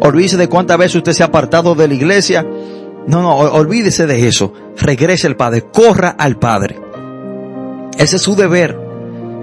[0.00, 2.46] Olvídese de cuántas veces usted se ha apartado de la iglesia.
[3.06, 4.52] No, no, olvídese de eso.
[4.76, 5.62] Regrese al Padre.
[5.72, 6.80] Corra al Padre.
[7.98, 8.78] Ese es su deber.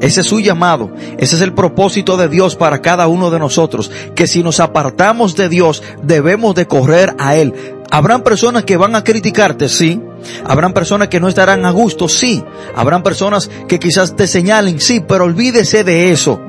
[0.02, 0.92] Ese es su llamado.
[1.18, 3.90] Ese es el propósito de Dios para cada uno de nosotros.
[4.16, 7.54] Que si nos apartamos de Dios, debemos de correr a Él.
[7.94, 10.02] Habrán personas que van a criticarte, sí.
[10.46, 12.44] Habrán personas que no estarán a gusto, sí.
[12.76, 16.42] Habrán personas que quizás te señalen, sí, pero olvídese de eso.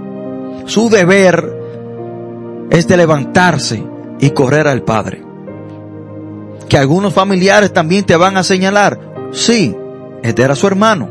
[0.64, 1.54] Su deber
[2.70, 3.84] es de levantarse
[4.20, 5.22] y correr al Padre.
[6.66, 8.98] Que algunos familiares también te van a señalar,
[9.30, 9.76] sí,
[10.22, 11.10] este era su hermano.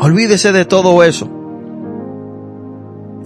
[0.00, 1.28] Olvídese de todo eso.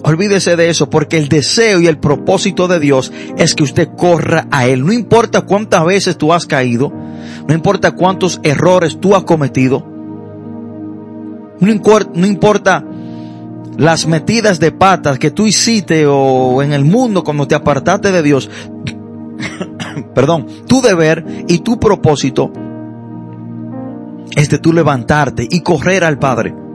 [0.06, 4.46] Olvídese de eso porque el deseo y el propósito de Dios es que usted corra
[4.52, 4.86] a Él.
[4.86, 6.92] No importa cuántas veces tú has caído,
[7.48, 9.84] no importa cuántos errores tú has cometido,
[11.58, 12.84] no importa, no importa
[13.76, 18.22] las metidas de patas que tú hiciste o en el mundo cuando te apartaste de
[18.22, 18.48] Dios.
[20.14, 22.52] Perdón, tu deber y tu propósito
[24.36, 26.65] es de tú levantarte y correr al Padre.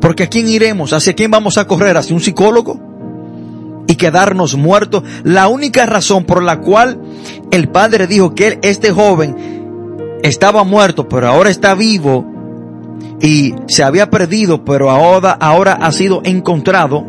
[0.00, 0.92] Porque ¿a quién iremos?
[0.92, 1.96] ¿Hacia quién vamos a correr?
[1.96, 2.80] ¿Hacia un psicólogo?
[3.86, 5.04] Y quedarnos muertos.
[5.24, 7.00] La única razón por la cual
[7.50, 12.26] el padre dijo que este joven estaba muerto, pero ahora está vivo
[13.20, 17.06] y se había perdido, pero ahora, ahora ha sido encontrado,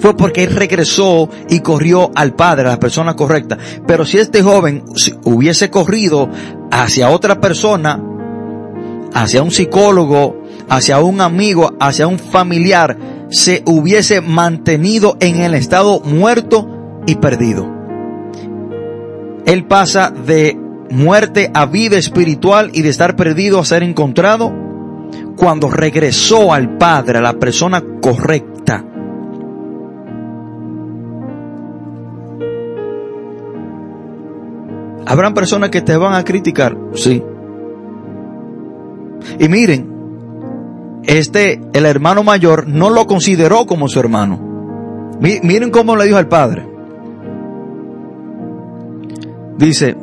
[0.00, 3.56] fue porque él regresó y corrió al Padre, a la persona correcta.
[3.86, 4.84] Pero si este joven
[5.24, 6.28] hubiese corrido
[6.70, 8.02] hacia otra persona,
[9.14, 12.96] hacia un psicólogo, hacia un amigo, hacia un familiar,
[13.30, 16.68] se hubiese mantenido en el estado muerto
[17.06, 17.66] y perdido.
[19.46, 20.58] Él pasa de
[20.90, 24.52] muerte a vida espiritual y de estar perdido a ser encontrado
[25.36, 28.84] cuando regresó al Padre, a la persona correcta.
[35.06, 37.22] Habrán personas que te van a criticar, sí.
[39.38, 39.93] Y miren,
[41.06, 44.54] este, el hermano mayor, no lo consideró como su hermano.
[45.20, 46.66] Miren cómo le dijo al padre.
[49.56, 49.96] Dice,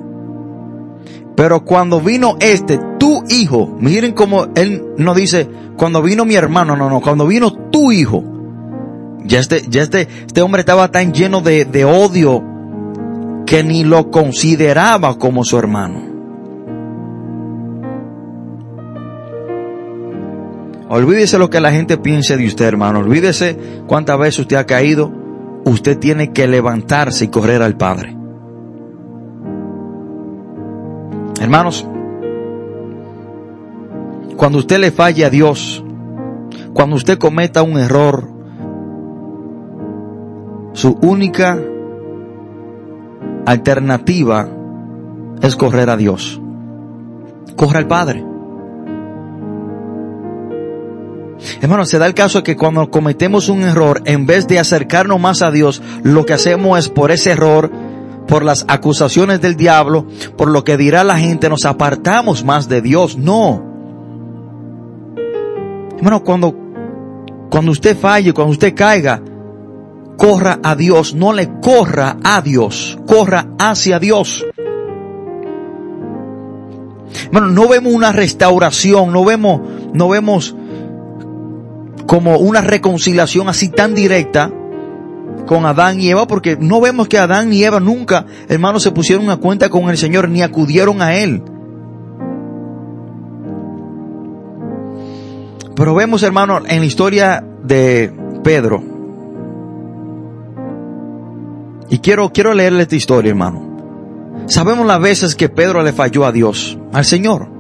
[1.36, 6.76] pero cuando vino este, tu hijo, miren cómo él no dice, cuando vino mi hermano,
[6.76, 8.24] no, no, cuando vino tu hijo.
[9.26, 12.44] Ya este, ya este, este hombre estaba tan lleno de, de odio
[13.46, 16.11] que ni lo consideraba como su hermano.
[20.94, 23.00] Olvídese lo que la gente piense de usted, hermano.
[23.00, 25.10] Olvídese cuántas veces usted ha caído.
[25.64, 28.14] Usted tiene que levantarse y correr al Padre.
[31.40, 31.88] Hermanos,
[34.36, 35.82] cuando usted le falle a Dios,
[36.74, 38.28] cuando usted cometa un error,
[40.74, 41.58] su única
[43.46, 44.50] alternativa
[45.42, 46.42] es correr a Dios.
[47.56, 48.31] Corre al Padre.
[51.62, 55.42] Hermano, se da el caso que cuando cometemos un error, en vez de acercarnos más
[55.42, 57.72] a Dios, lo que hacemos es por ese error,
[58.28, 60.06] por las acusaciones del diablo,
[60.38, 63.18] por lo que dirá la gente, nos apartamos más de Dios.
[63.18, 63.64] No.
[65.98, 66.56] Hermano, cuando,
[67.50, 69.22] cuando usted falle, cuando usted caiga,
[70.18, 74.46] corra a Dios, no le corra a Dios, corra hacia Dios.
[77.32, 79.62] Bueno, no vemos una restauración, no vemos,
[79.94, 80.56] no vemos
[82.06, 84.52] como una reconciliación así tan directa
[85.46, 89.30] con Adán y Eva, porque no vemos que Adán y Eva nunca, hermanos, se pusieron
[89.30, 91.44] a cuenta con el Señor ni acudieron a Él.
[95.76, 98.84] Pero vemos, hermano, en la historia de Pedro,
[101.90, 104.46] y quiero, quiero leerle esta historia, hermano.
[104.48, 107.51] Sabemos las veces que Pedro le falló a Dios, al Señor.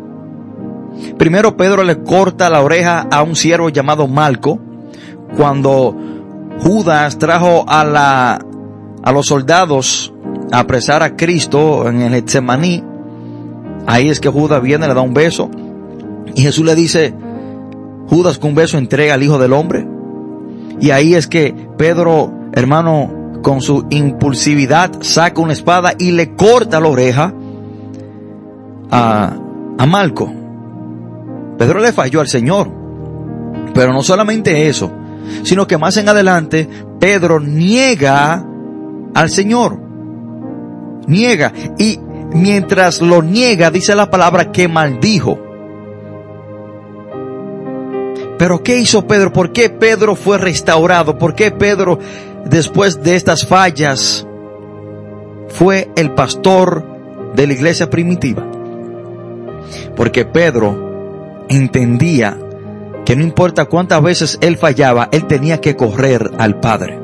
[1.18, 4.60] Primero Pedro le corta la oreja a un siervo llamado Malco
[5.36, 5.96] cuando
[6.60, 8.46] Judas trajo a la,
[9.04, 10.14] a los soldados
[10.52, 12.84] a apresar a Cristo en el Getsemaní,
[13.88, 15.50] ahí es que Judas viene, le da un beso,
[16.36, 17.14] y Jesús le dice,
[18.10, 19.88] Judas con un beso entrega al Hijo del Hombre.
[20.80, 26.80] Y ahí es que Pedro, hermano, con su impulsividad saca una espada y le corta
[26.80, 27.34] la oreja
[28.89, 29.34] a,
[29.78, 30.41] a Malco.
[31.62, 32.72] Pedro le falló al Señor.
[33.76, 34.91] Pero no solamente eso,
[35.43, 36.68] sino que más en adelante
[36.99, 38.43] Pedro niega
[39.14, 39.78] al Señor.
[41.05, 41.53] Niega.
[41.78, 41.99] Y
[42.34, 45.38] mientras lo niega, dice la palabra que maldijo.
[48.39, 49.32] Pero ¿qué hizo Pedro?
[49.32, 51.20] ¿Por qué Pedro fue restaurado?
[51.20, 51.99] ¿Por qué Pedro,
[52.43, 54.26] después de estas fallas,
[55.49, 56.84] fue el pastor
[57.36, 58.47] de la iglesia primitiva?
[59.95, 60.89] Porque Pedro
[61.52, 62.38] entendía
[63.06, 66.97] que no importa cuántas veces él fallaba, él tenía que correr al Padre.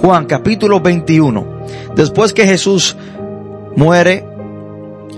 [0.00, 1.46] Juan capítulo 21.
[1.94, 2.96] Después que Jesús
[3.76, 4.26] muere,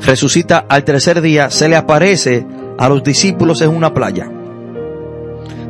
[0.03, 2.47] resucita al tercer día, se le aparece
[2.79, 4.31] a los discípulos en una playa.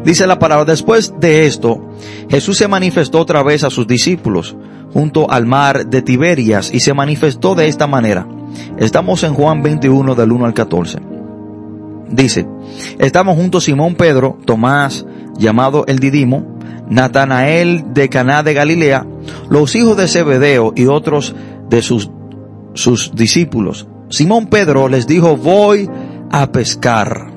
[0.05, 1.81] Dice la palabra, después de esto,
[2.29, 4.57] Jesús se manifestó otra vez a sus discípulos
[4.93, 8.27] junto al mar de Tiberias y se manifestó de esta manera.
[8.79, 11.14] Estamos en Juan 21 del 1 al 14.
[12.15, 12.47] Dice,
[13.01, 15.05] estamos juntos Simón Pedro, Tomás,
[15.37, 16.59] llamado el Didimo,
[16.89, 19.05] Natanael de Caná de Galilea,
[19.51, 21.35] los hijos de Zebedeo y otros
[21.69, 22.09] de sus,
[22.75, 23.89] sus discípulos.
[24.11, 25.91] Simón Pedro les dijo, voy
[26.31, 27.33] a pescar.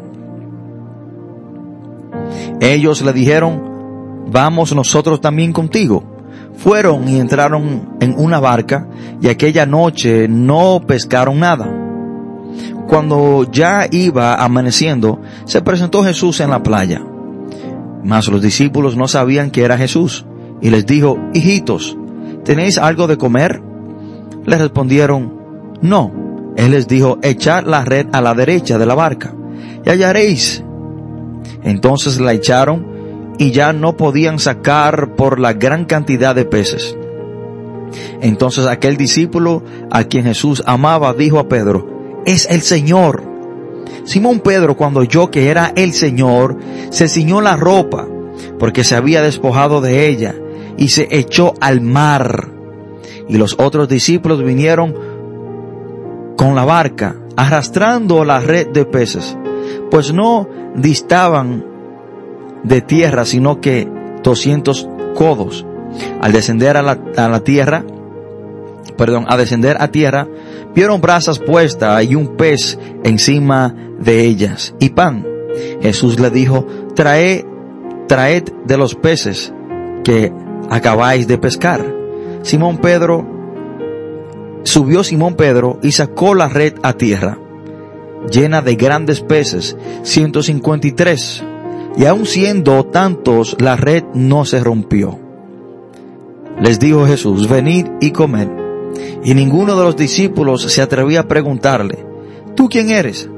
[2.59, 6.03] Ellos le dijeron, vamos nosotros también contigo.
[6.55, 8.87] Fueron y entraron en una barca
[9.21, 11.86] y aquella noche no pescaron nada.
[12.87, 17.03] Cuando ya iba amaneciendo, se presentó Jesús en la playa.
[18.03, 20.25] Mas los discípulos no sabían que era Jesús
[20.61, 21.97] y les dijo, hijitos,
[22.45, 23.61] ¿tenéis algo de comer?
[24.45, 25.33] Les respondieron,
[25.81, 26.53] no.
[26.55, 29.35] Él les dijo, echad la red a la derecha de la barca
[29.85, 30.63] y hallaréis.
[31.63, 36.97] Entonces la echaron y ya no podían sacar por la gran cantidad de peces.
[38.21, 41.96] Entonces aquel discípulo a quien Jesús amaba dijo a Pedro,
[42.27, 43.23] es el Señor.
[44.03, 46.57] Simón Pedro, cuando oyó que era el Señor,
[46.91, 48.07] se ciñó la ropa,
[48.59, 50.35] porque se había despojado de ella,
[50.77, 52.49] y se echó al mar.
[53.27, 54.93] Y los otros discípulos vinieron
[56.35, 59.37] con la barca, arrastrando la red de peces,
[59.89, 61.65] pues no distaban
[62.63, 63.87] de tierra, sino que
[64.21, 65.65] doscientos codos.
[66.21, 67.85] Al descender a la, a la tierra,
[68.97, 70.27] perdón, a descender a tierra,
[70.75, 75.25] vieron brasas puestas y un pez encima de ellas y pan.
[75.81, 77.45] Jesús le dijo, trae,
[78.07, 79.53] traed de los peces
[80.03, 80.31] que
[80.69, 81.85] acabáis de pescar.
[82.41, 83.25] Simón Pedro,
[84.63, 87.39] subió Simón Pedro y sacó la red a tierra,
[88.31, 91.43] llena de grandes peces, 153.
[91.97, 95.19] Y aun siendo tantos, la red no se rompió.
[96.61, 98.66] Les dijo Jesús, venid y comed.
[99.23, 102.05] Y ninguno de los discípulos se atrevía a preguntarle,
[102.55, 103.29] ¿tú quién eres?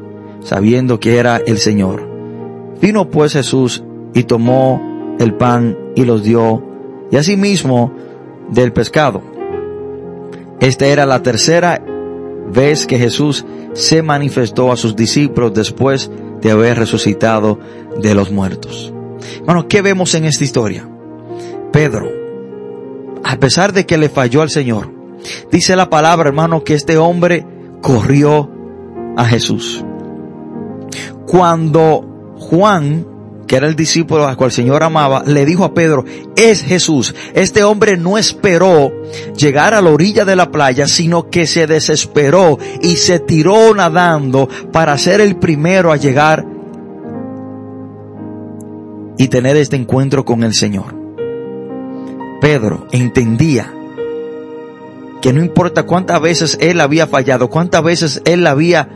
[0.42, 2.08] sabiendo que era el Señor.
[2.82, 3.84] Vino pues Jesús
[4.14, 6.64] y tomó el pan y los dio,
[7.12, 7.94] y asimismo
[8.50, 9.22] del pescado.
[10.60, 11.82] Esta era la tercera
[12.52, 16.10] vez que Jesús se manifestó a sus discípulos después
[16.42, 17.60] de haber resucitado
[18.02, 18.94] de los muertos.
[19.46, 20.88] Bueno, ¿qué vemos en esta historia?
[21.72, 22.10] Pedro,
[23.24, 24.90] a pesar de que le falló al Señor,
[25.52, 27.46] Dice la palabra, hermano, que este hombre
[27.82, 28.50] corrió
[29.18, 29.84] a Jesús.
[31.26, 33.06] Cuando Juan,
[33.48, 36.06] que era el discípulo al cual el Señor amaba, le dijo a Pedro,
[36.36, 37.14] es Jesús.
[37.34, 38.92] Este hombre no esperó
[39.36, 44.48] llegar a la orilla de la playa, sino que se desesperó y se tiró nadando
[44.72, 46.46] para ser el primero a llegar
[49.18, 50.96] y tener este encuentro con el Señor.
[52.40, 53.74] Pedro entendía
[55.22, 58.90] que no importa cuántas veces él había fallado, cuántas veces él había,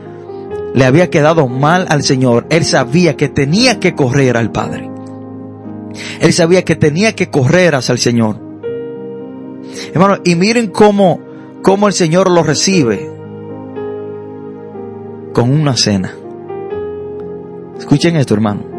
[0.74, 4.90] le había quedado mal al Señor, él sabía que tenía que correr al Padre.
[6.20, 8.40] Él sabía que tenía que correr hacia el Señor.
[9.92, 11.20] Hermano, y miren cómo,
[11.62, 13.10] cómo el Señor lo recibe
[15.32, 16.14] con una cena.
[17.78, 18.73] Escuchen esto, hermano.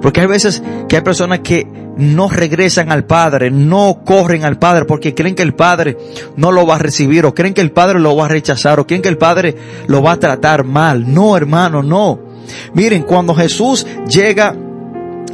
[0.00, 1.66] Porque hay veces que hay personas que
[1.98, 5.98] no regresan al Padre, no corren al Padre porque creen que el Padre
[6.36, 8.86] no lo va a recibir o creen que el Padre lo va a rechazar o
[8.86, 9.56] creen que el Padre
[9.88, 11.12] lo va a tratar mal.
[11.12, 12.20] No, hermano, no.
[12.72, 14.54] Miren, cuando Jesús llega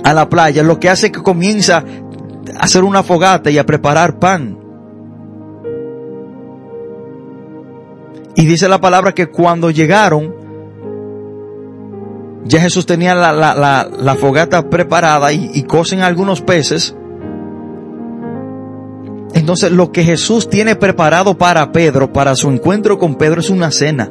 [0.03, 1.85] a la playa, lo que hace que comienza
[2.57, 4.59] a hacer una fogata y a preparar pan.
[8.37, 10.44] Y dice la palabra que cuando llegaron,
[12.45, 16.95] ya Jesús tenía la, la, fogata preparada y, y cocen algunos peces.
[19.33, 23.71] Entonces lo que Jesús tiene preparado para Pedro, para su encuentro con Pedro, es una
[23.71, 24.11] cena.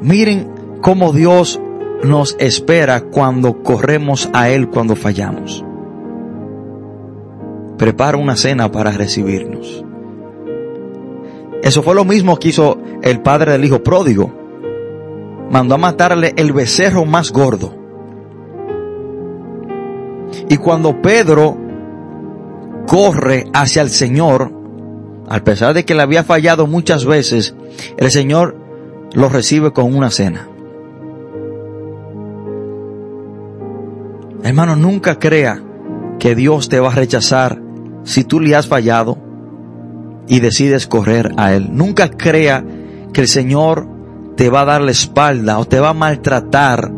[0.00, 0.50] Miren
[0.80, 1.60] cómo Dios
[2.02, 5.64] nos espera cuando corremos a Él cuando fallamos.
[7.78, 9.84] Prepara una cena para recibirnos.
[11.62, 14.32] Eso fue lo mismo que hizo el padre del hijo pródigo.
[15.50, 17.74] Mandó a matarle el becerro más gordo.
[20.48, 21.56] Y cuando Pedro
[22.86, 24.52] corre hacia el Señor,
[25.28, 27.54] a pesar de que le había fallado muchas veces,
[27.96, 28.56] el Señor
[29.14, 30.48] lo recibe con una cena.
[34.42, 35.62] Hermano, nunca crea
[36.18, 37.62] que Dios te va a rechazar
[38.02, 39.31] si tú le has fallado
[40.32, 41.68] y decides correr a Él.
[41.72, 42.64] Nunca crea
[43.12, 43.86] que el Señor
[44.34, 46.90] te va a dar la espalda o te va a maltratar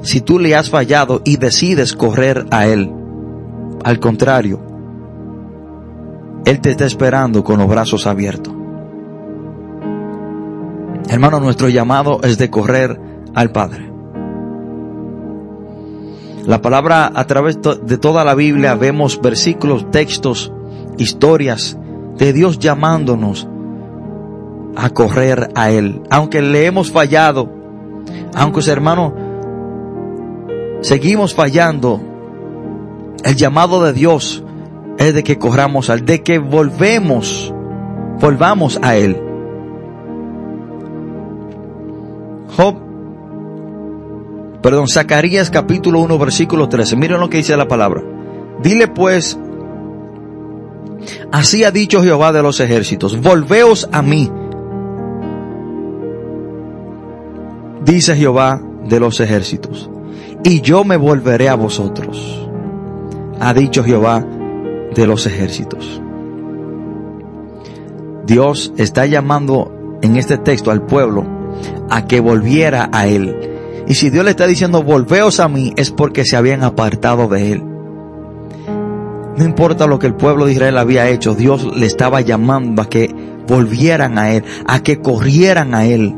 [0.00, 2.90] si tú le has fallado y decides correr a Él.
[3.84, 4.58] Al contrario,
[6.46, 8.54] Él te está esperando con los brazos abiertos.
[11.10, 12.98] Hermano, nuestro llamado es de correr
[13.34, 13.92] al Padre.
[16.46, 20.50] La palabra a través de toda la Biblia vemos versículos, textos,
[20.96, 21.76] historias
[22.16, 23.48] de Dios llamándonos
[24.76, 26.02] a correr a Él.
[26.10, 27.50] Aunque le hemos fallado,
[28.34, 29.14] aunque hermano,
[30.80, 32.00] seguimos fallando,
[33.24, 34.44] el llamado de Dios
[34.98, 37.52] es de que corramos al, de que volvemos,
[38.20, 39.20] volvamos a Él.
[42.56, 42.76] Job,
[44.62, 46.96] perdón, Zacarías capítulo 1 versículo 13.
[46.96, 48.02] Miren lo que dice la palabra.
[48.62, 49.38] Dile pues,
[51.32, 54.30] así ha dicho Jehová de los ejércitos, volveos a mí.
[57.84, 59.90] Dice Jehová de los ejércitos,
[60.44, 62.48] y yo me volveré a vosotros.
[63.40, 64.24] Ha dicho Jehová
[64.94, 66.00] de los ejércitos.
[68.26, 71.26] Dios está llamando en este texto al pueblo
[71.88, 73.36] a que volviera a Él.
[73.88, 77.52] Y si Dios le está diciendo, volveos a mí, es porque se habían apartado de
[77.52, 77.69] Él.
[79.40, 82.90] No importa lo que el pueblo de Israel había hecho, Dios le estaba llamando a
[82.90, 83.10] que
[83.48, 86.14] volvieran a Él, a que corrieran a Él.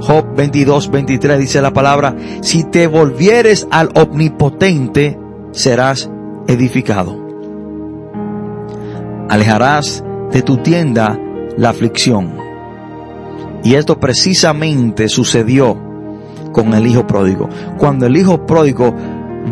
[0.00, 5.18] Job 22, 23 dice la palabra, si te volvieres al omnipotente,
[5.50, 6.08] serás
[6.46, 7.18] edificado.
[9.28, 11.18] Alejarás de tu tienda
[11.56, 12.36] la aflicción.
[13.64, 15.76] Y esto precisamente sucedió
[16.52, 17.48] con el hijo pródigo.
[17.78, 18.94] Cuando el hijo pródigo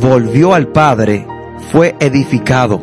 [0.01, 1.26] volvió al padre,
[1.70, 2.80] fue edificado.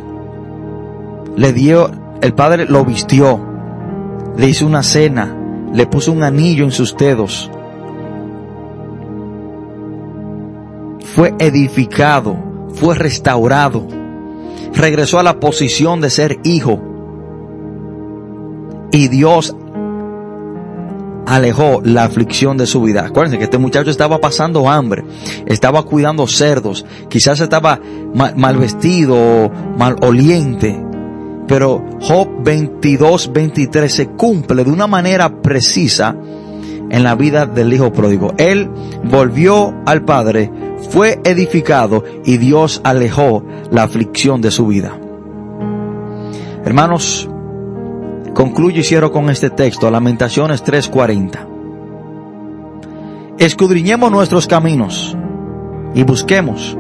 [1.35, 1.89] Le dio,
[2.21, 3.39] el padre lo vistió,
[4.37, 5.35] le hizo una cena,
[5.73, 7.51] le puso un anillo en sus dedos.
[11.13, 12.37] Fue edificado,
[12.73, 13.87] fue restaurado,
[14.73, 16.81] regresó a la posición de ser hijo.
[18.91, 19.55] Y Dios
[21.25, 23.05] alejó la aflicción de su vida.
[23.05, 25.03] Acuérdense que este muchacho estaba pasando hambre,
[25.45, 27.79] estaba cuidando cerdos, quizás estaba
[28.13, 30.81] mal, vestido, mal oliente.
[31.47, 36.15] Pero Job 22, 23 se cumple de una manera precisa
[36.89, 38.33] en la vida del hijo pródigo.
[38.37, 38.69] Él
[39.03, 40.51] volvió al Padre,
[40.89, 44.99] fue edificado y Dios alejó la aflicción de su vida.
[46.65, 47.29] Hermanos,
[48.35, 51.47] Concluyo y cierro con este texto, Lamentaciones 3:40.
[53.37, 55.15] Escudriñemos nuestros caminos
[55.93, 56.77] y busquemos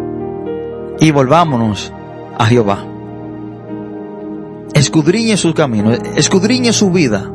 [0.99, 1.93] y volvámonos
[2.37, 2.85] a Jehová.
[4.73, 7.31] Escudriñe sus caminos, escudriñe su vida.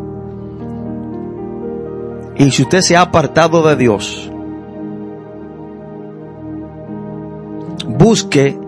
[2.37, 4.31] Y si usted se ha apartado de Dios,
[7.89, 8.59] busque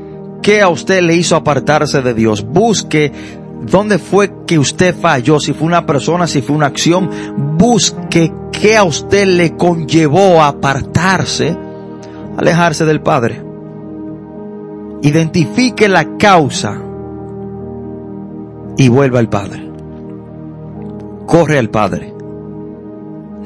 [0.41, 2.43] qué a usted le hizo apartarse de Dios.
[2.43, 3.13] Busque
[3.63, 5.39] ¿Dónde fue que usted falló?
[5.39, 7.09] Si fue una persona, si fue una acción,
[7.57, 11.57] busque qué a usted le conllevó a apartarse,
[12.37, 13.43] alejarse del Padre.
[15.03, 16.77] Identifique la causa
[18.77, 19.71] y vuelva al Padre.
[21.27, 22.13] Corre al Padre.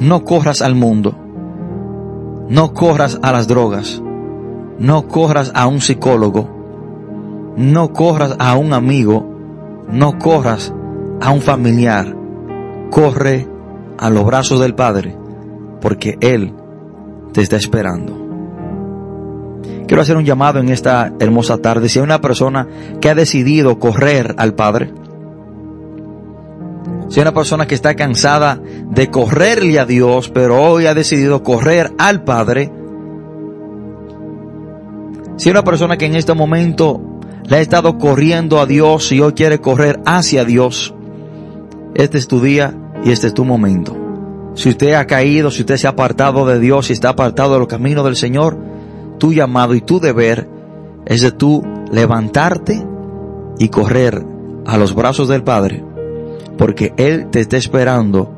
[0.00, 1.14] No corras al mundo.
[2.48, 4.02] No corras a las drogas.
[4.78, 6.48] No corras a un psicólogo.
[7.56, 9.35] No corras a un amigo
[9.90, 10.72] no corras
[11.20, 12.14] a un familiar,
[12.90, 13.46] corre
[13.98, 15.16] a los brazos del Padre,
[15.80, 16.52] porque Él
[17.32, 18.26] te está esperando.
[19.86, 21.88] Quiero hacer un llamado en esta hermosa tarde.
[21.88, 22.66] Si hay una persona
[23.00, 24.92] que ha decidido correr al Padre,
[27.08, 28.60] si hay una persona que está cansada
[28.90, 32.72] de correrle a Dios, pero hoy ha decidido correr al Padre,
[35.36, 37.15] si hay una persona que en este momento
[37.48, 40.94] le ha estado corriendo a Dios y hoy quiere correr hacia Dios,
[41.94, 42.74] este es tu día
[43.04, 43.96] y este es tu momento.
[44.54, 47.58] Si usted ha caído, si usted se ha apartado de Dios y está apartado de
[47.58, 48.58] los caminos del Señor,
[49.18, 50.48] tu llamado y tu deber
[51.04, 52.84] es de tú levantarte
[53.58, 54.24] y correr
[54.66, 55.84] a los brazos del Padre,
[56.58, 58.32] porque Él te está esperando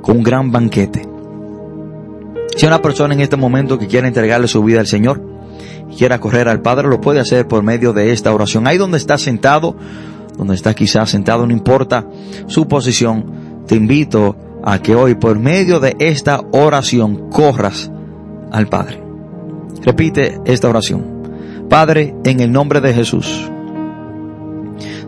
[0.00, 1.08] con un gran banquete.
[2.56, 5.33] Si una persona en este momento que quiere entregarle su vida al Señor,
[5.96, 8.66] quiera correr al Padre, lo puede hacer por medio de esta oración.
[8.66, 9.76] Ahí donde está sentado,
[10.36, 12.06] donde está quizás sentado, no importa
[12.46, 17.90] su posición, te invito a que hoy por medio de esta oración corras
[18.50, 19.02] al Padre.
[19.82, 21.04] Repite esta oración.
[21.68, 23.50] Padre, en el nombre de Jesús,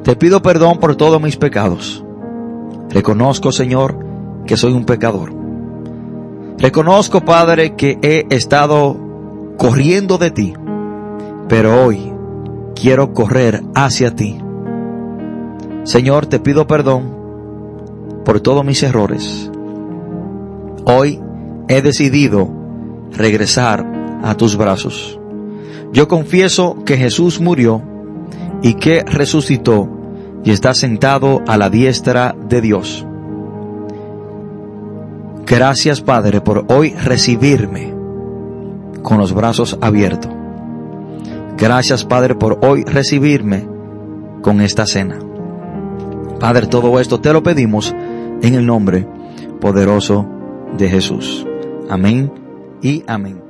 [0.02, 2.04] te pido perdón por todos mis pecados.
[2.90, 3.98] Reconozco, Señor,
[4.46, 5.34] que soy un pecador.
[6.58, 9.05] Reconozco, Padre, que he estado
[9.56, 10.54] corriendo de ti,
[11.48, 12.12] pero hoy
[12.74, 14.38] quiero correr hacia ti.
[15.84, 17.16] Señor, te pido perdón
[18.24, 19.50] por todos mis errores.
[20.84, 21.20] Hoy
[21.68, 22.48] he decidido
[23.12, 23.86] regresar
[24.22, 25.18] a tus brazos.
[25.92, 27.82] Yo confieso que Jesús murió
[28.62, 29.88] y que resucitó
[30.44, 33.06] y está sentado a la diestra de Dios.
[35.46, 37.95] Gracias Padre por hoy recibirme
[39.06, 40.32] con los brazos abiertos.
[41.56, 43.64] Gracias Padre por hoy recibirme
[44.42, 45.20] con esta cena.
[46.40, 47.94] Padre, todo esto te lo pedimos
[48.42, 49.06] en el nombre
[49.60, 50.26] poderoso
[50.76, 51.46] de Jesús.
[51.88, 52.32] Amén
[52.82, 53.45] y amén.